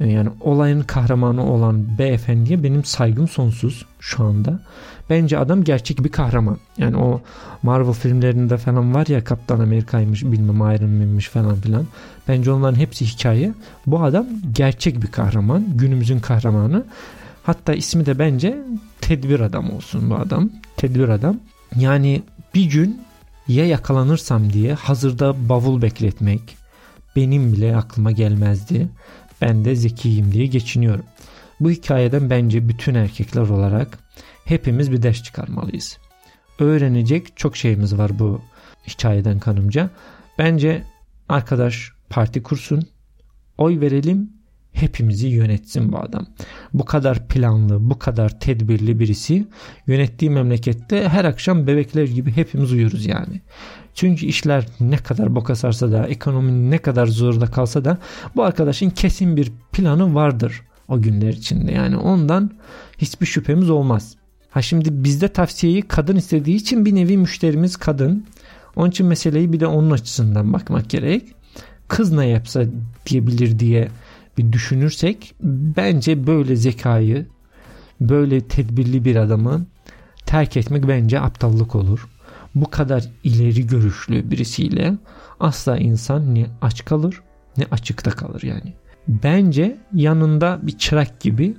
Yani 0.00 0.28
olayın 0.40 0.80
kahramanı 0.80 1.52
olan 1.52 1.98
beyefendiye 1.98 2.62
benim 2.62 2.84
saygım 2.84 3.28
sonsuz 3.28 3.86
şu 4.00 4.24
anda. 4.24 4.60
Bence 5.10 5.38
adam 5.38 5.64
gerçek 5.64 6.04
bir 6.04 6.08
kahraman. 6.08 6.58
Yani 6.78 6.96
o 6.96 7.20
Marvel 7.62 7.92
filmlerinde 7.92 8.56
falan 8.56 8.94
var 8.94 9.06
ya 9.06 9.24
Kaptan 9.24 9.60
Amerika'ymış 9.60 10.22
bilmem 10.22 10.56
Iron 10.56 10.90
Man'miş 10.90 11.28
falan 11.28 11.54
filan. 11.54 11.86
Bence 12.28 12.50
onların 12.50 12.78
hepsi 12.78 13.06
hikaye. 13.06 13.52
Bu 13.86 14.02
adam 14.02 14.26
gerçek 14.52 15.02
bir 15.02 15.06
kahraman. 15.06 15.64
Günümüzün 15.74 16.18
kahramanı. 16.18 16.84
Hatta 17.42 17.74
ismi 17.74 18.06
de 18.06 18.18
bence 18.18 18.58
tedbir 19.00 19.40
adam 19.40 19.70
olsun 19.70 20.10
bu 20.10 20.14
adam. 20.14 20.50
Tedbir 20.76 21.08
adam. 21.08 21.36
Yani 21.76 22.22
bir 22.54 22.64
gün 22.64 23.00
ya 23.48 23.66
yakalanırsam 23.66 24.52
diye 24.52 24.74
hazırda 24.74 25.48
bavul 25.48 25.82
bekletmek 25.82 26.56
benim 27.16 27.52
bile 27.52 27.76
aklıma 27.76 28.10
gelmezdi. 28.10 28.88
Ben 29.44 29.64
de 29.64 29.74
zekiyim 29.74 30.32
diye 30.32 30.46
geçiniyorum. 30.46 31.04
Bu 31.60 31.70
hikayeden 31.70 32.30
bence 32.30 32.68
bütün 32.68 32.94
erkekler 32.94 33.42
olarak 33.42 33.98
hepimiz 34.44 34.92
bir 34.92 35.02
ders 35.02 35.22
çıkarmalıyız. 35.22 35.98
Öğrenecek 36.58 37.36
çok 37.36 37.56
şeyimiz 37.56 37.98
var 37.98 38.18
bu 38.18 38.40
hikayeden 38.88 39.38
kanımca. 39.38 39.90
Bence 40.38 40.82
arkadaş 41.28 41.92
parti 42.10 42.42
kursun, 42.42 42.82
oy 43.58 43.80
verelim, 43.80 44.30
hepimizi 44.72 45.26
yönetsin 45.26 45.92
bu 45.92 45.98
adam. 45.98 46.26
Bu 46.74 46.84
kadar 46.84 47.28
planlı, 47.28 47.90
bu 47.90 47.98
kadar 47.98 48.40
tedbirli 48.40 49.00
birisi 49.00 49.46
yönettiği 49.86 50.30
memlekette 50.30 51.08
her 51.08 51.24
akşam 51.24 51.66
bebekler 51.66 52.04
gibi 52.04 52.32
hepimiz 52.32 52.72
uyuruz 52.72 53.06
yani. 53.06 53.40
Çünkü 53.94 54.26
işler 54.26 54.66
ne 54.80 54.96
kadar 54.96 55.34
boka 55.34 55.54
sarsa 55.54 55.92
da, 55.92 56.06
ekonomi 56.06 56.70
ne 56.70 56.78
kadar 56.78 57.06
zorda 57.06 57.46
kalsa 57.46 57.84
da 57.84 57.98
bu 58.36 58.42
arkadaşın 58.42 58.90
kesin 58.90 59.36
bir 59.36 59.52
planı 59.72 60.14
vardır 60.14 60.62
o 60.88 61.02
günler 61.02 61.28
içinde. 61.28 61.72
Yani 61.72 61.96
ondan 61.96 62.50
hiçbir 62.98 63.26
şüphemiz 63.26 63.70
olmaz. 63.70 64.16
Ha 64.50 64.62
şimdi 64.62 65.04
bizde 65.04 65.28
tavsiyeyi 65.28 65.82
kadın 65.82 66.16
istediği 66.16 66.56
için 66.56 66.84
bir 66.84 66.94
nevi 66.94 67.18
müşterimiz 67.18 67.76
kadın. 67.76 68.26
Onun 68.76 68.90
için 68.90 69.06
meseleyi 69.06 69.52
bir 69.52 69.60
de 69.60 69.66
onun 69.66 69.90
açısından 69.90 70.52
bakmak 70.52 70.90
gerek. 70.90 71.22
Kız 71.88 72.12
ne 72.12 72.26
yapsa 72.26 72.64
diyebilir 73.06 73.58
diye 73.58 73.88
bir 74.38 74.52
düşünürsek 74.52 75.34
bence 75.76 76.26
böyle 76.26 76.56
zekayı 76.56 77.26
böyle 78.00 78.40
tedbirli 78.40 79.04
bir 79.04 79.16
adamı 79.16 79.66
terk 80.26 80.56
etmek 80.56 80.88
bence 80.88 81.20
aptallık 81.20 81.74
olur. 81.74 82.08
Bu 82.54 82.70
kadar 82.70 83.04
ileri 83.24 83.66
görüşlü 83.66 84.30
birisiyle 84.30 84.94
asla 85.40 85.78
insan 85.78 86.34
ne 86.34 86.46
aç 86.62 86.84
kalır 86.84 87.20
ne 87.56 87.66
açıkta 87.70 88.10
kalır 88.10 88.42
yani. 88.42 88.72
Bence 89.08 89.76
yanında 89.92 90.58
bir 90.62 90.78
çırak 90.78 91.20
gibi 91.20 91.56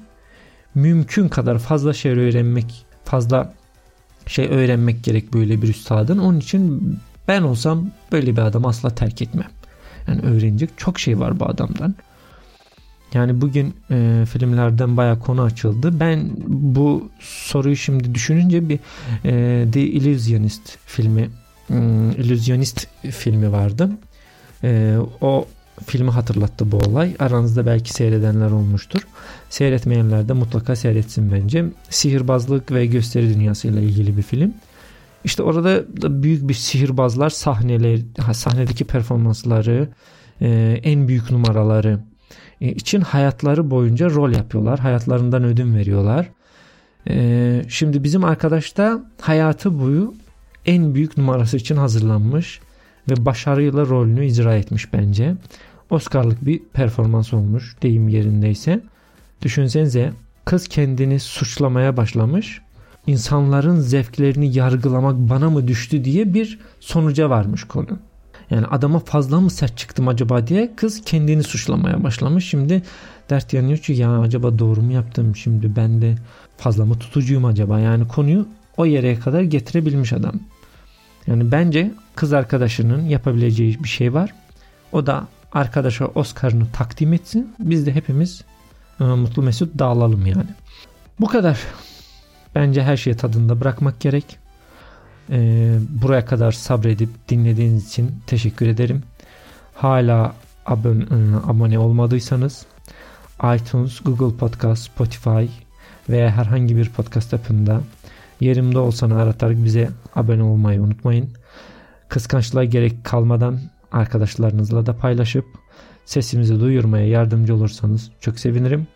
mümkün 0.75 1.27
kadar 1.27 1.59
fazla 1.59 1.93
şey 1.93 2.11
öğrenmek, 2.11 2.85
fazla 3.03 3.53
şey 4.27 4.47
öğrenmek 4.47 5.03
gerek 5.03 5.33
böyle 5.33 5.61
bir 5.61 5.69
üstadın. 5.69 6.17
Onun 6.17 6.39
için 6.39 6.97
ben 7.27 7.41
olsam 7.41 7.89
böyle 8.11 8.31
bir 8.31 8.41
adamı 8.41 8.67
asla 8.67 8.89
terk 8.89 9.21
etmem. 9.21 9.49
Yani 10.07 10.21
öğrenecek 10.21 10.69
çok 10.77 10.99
şey 10.99 11.19
var 11.19 11.39
bu 11.39 11.45
adamdan. 11.45 11.95
Yani 13.15 13.41
bugün 13.41 13.73
e, 13.91 14.25
filmlerden 14.31 14.97
baya 14.97 15.19
konu 15.19 15.41
açıldı. 15.41 15.99
Ben 15.99 16.29
bu 16.47 17.09
soruyu 17.19 17.75
şimdi 17.75 18.15
düşününce 18.15 18.69
bir 18.69 18.79
e, 19.25 19.71
The 19.71 19.81
Illusionist 19.81 20.77
filmi 20.85 21.29
um, 21.69 22.11
Illusionist 22.11 22.87
filmi 23.11 23.51
vardı. 23.51 23.91
E, 24.63 24.97
o 25.21 25.45
filmi 25.85 26.11
hatırlattı 26.11 26.71
bu 26.71 26.77
olay. 26.77 27.15
Aranızda 27.19 27.65
belki 27.65 27.93
seyredenler 27.93 28.51
olmuştur. 28.51 29.07
Seyretmeyenler 29.49 30.27
de 30.27 30.33
mutlaka 30.33 30.75
seyretsin 30.75 31.31
bence. 31.31 31.65
Sihirbazlık 31.89 32.71
ve 32.71 32.85
gösteri 32.85 33.33
dünyasıyla 33.33 33.81
ilgili 33.81 34.17
bir 34.17 34.23
film. 34.23 34.53
İşte 35.23 35.43
orada 35.43 35.63
da 36.01 36.23
büyük 36.23 36.49
bir 36.49 36.53
sihirbazlar 36.53 37.29
sahneler, 37.29 37.99
sahnedeki 38.33 38.85
performansları, 38.85 39.89
e, 40.41 40.79
en 40.83 41.07
büyük 41.07 41.31
numaraları 41.31 41.89
e, 41.89 42.14
için 42.61 43.01
hayatları 43.01 43.71
boyunca 43.71 44.09
rol 44.09 44.31
yapıyorlar. 44.31 44.79
Hayatlarından 44.79 45.43
ödün 45.43 45.75
veriyorlar. 45.75 46.29
E, 47.09 47.61
şimdi 47.67 48.03
bizim 48.03 48.23
arkadaş 48.23 48.77
da 48.77 49.05
hayatı 49.21 49.79
boyu 49.79 50.13
en 50.65 50.95
büyük 50.95 51.17
numarası 51.17 51.57
için 51.57 51.75
hazırlanmış 51.75 52.59
ve 53.09 53.25
başarıyla 53.25 53.85
rolünü 53.85 54.25
icra 54.25 54.55
etmiş 54.55 54.93
bence. 54.93 55.35
Oscar'lık 55.89 56.45
bir 56.45 56.59
performans 56.73 57.33
olmuş 57.33 57.75
deyim 57.81 58.09
yerindeyse. 58.09 58.81
Düşünsenize 59.41 60.11
kız 60.45 60.67
kendini 60.67 61.19
suçlamaya 61.19 61.97
başlamış. 61.97 62.61
insanların 63.07 63.79
zevklerini 63.79 64.57
yargılamak 64.57 65.15
bana 65.17 65.49
mı 65.49 65.67
düştü 65.67 66.03
diye 66.03 66.33
bir 66.33 66.59
sonuca 66.79 67.29
varmış 67.29 67.63
konu. 67.63 67.99
Yani 68.49 68.67
adama 68.67 68.99
fazla 68.99 69.41
mı 69.41 69.49
sert 69.49 69.77
çıktım 69.77 70.07
acaba 70.07 70.47
diye 70.47 70.75
kız 70.75 71.01
kendini 71.05 71.43
suçlamaya 71.43 72.03
başlamış. 72.03 72.49
Şimdi 72.49 72.83
dert 73.29 73.53
yanıyor 73.53 73.77
ki 73.77 73.93
ya 73.93 74.19
acaba 74.19 74.59
doğru 74.59 74.81
mu 74.81 74.91
yaptım 74.91 75.35
şimdi 75.35 75.75
ben 75.75 76.01
de 76.01 76.15
fazla 76.57 76.85
mı 76.85 76.99
tutucuyum 76.99 77.45
acaba 77.45 77.79
yani 77.79 78.07
konuyu 78.07 78.47
o 78.77 78.85
yere 78.85 79.19
kadar 79.19 79.41
getirebilmiş 79.41 80.13
adam. 80.13 80.33
Yani 81.27 81.51
bence 81.51 81.91
kız 82.15 82.33
arkadaşının 82.33 83.05
yapabileceği 83.05 83.83
bir 83.83 83.89
şey 83.89 84.13
var. 84.13 84.33
O 84.91 85.05
da 85.05 85.27
arkadaşa 85.51 86.05
Oscar'ını 86.05 86.71
takdim 86.73 87.13
etsin. 87.13 87.53
Biz 87.59 87.85
de 87.85 87.95
hepimiz 87.95 88.43
e, 88.99 89.03
mutlu 89.03 89.41
mesut 89.41 89.79
dağılalım 89.79 90.25
yani. 90.25 90.49
Bu 91.19 91.27
kadar. 91.27 91.59
Bence 92.55 92.83
her 92.83 92.97
şeyi 92.97 93.15
tadında 93.15 93.61
bırakmak 93.61 93.99
gerek. 93.99 94.37
E, 95.29 95.77
buraya 95.89 96.25
kadar 96.25 96.51
sabredip 96.51 97.09
dinlediğiniz 97.29 97.87
için 97.87 98.11
teşekkür 98.27 98.67
ederim. 98.67 99.03
Hala 99.73 100.35
abone, 100.65 101.05
abone 101.47 101.79
olmadıysanız 101.79 102.65
iTunes, 103.55 103.99
Google 103.99 104.37
Podcast, 104.37 104.83
Spotify 104.83 105.45
veya 106.09 106.29
herhangi 106.29 106.77
bir 106.77 106.89
podcast 106.89 107.33
app'ında 107.33 107.81
yerimde 108.39 108.79
olsan 108.79 109.11
aratarak 109.11 109.63
bize 109.63 109.89
abone 110.15 110.43
olmayı 110.43 110.81
unutmayın. 110.81 111.29
Kıskançlığa 112.09 112.63
gerek 112.63 113.03
kalmadan 113.03 113.59
arkadaşlarınızla 113.91 114.85
da 114.85 114.97
paylaşıp 114.97 115.45
sesimizi 116.05 116.59
duyurmaya 116.59 117.07
yardımcı 117.07 117.55
olursanız 117.55 118.11
çok 118.19 118.39
sevinirim. 118.39 118.87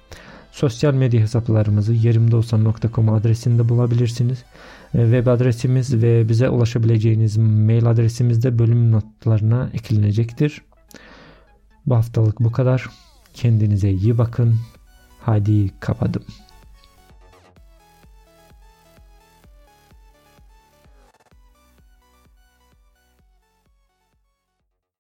Sosyal 0.52 0.94
medya 0.94 1.22
hesaplarımızı 1.22 1.94
yerimdeolsan.com 1.94 3.10
adresinde 3.10 3.70
bulabilirsiniz. 3.70 4.44
E, 4.94 5.02
web 5.02 5.28
adresimiz 5.28 6.04
ve 6.04 6.30
bize 6.30 6.50
ulaşabileceğiniz 6.50 7.38
mail 7.38 7.86
adresimiz 7.86 8.44
de 8.44 8.60
bölüm 8.60 8.92
notlarına 8.92 9.70
eklenecektir. 9.74 10.62
Bu 11.86 11.96
haftalık 11.96 12.40
bu 12.40 12.52
kadar. 12.52 12.90
Kendinize 13.34 13.90
iyi 13.90 14.18
bakın. 14.18 14.56
Hadi 15.20 15.70
kapadım. 15.80 16.24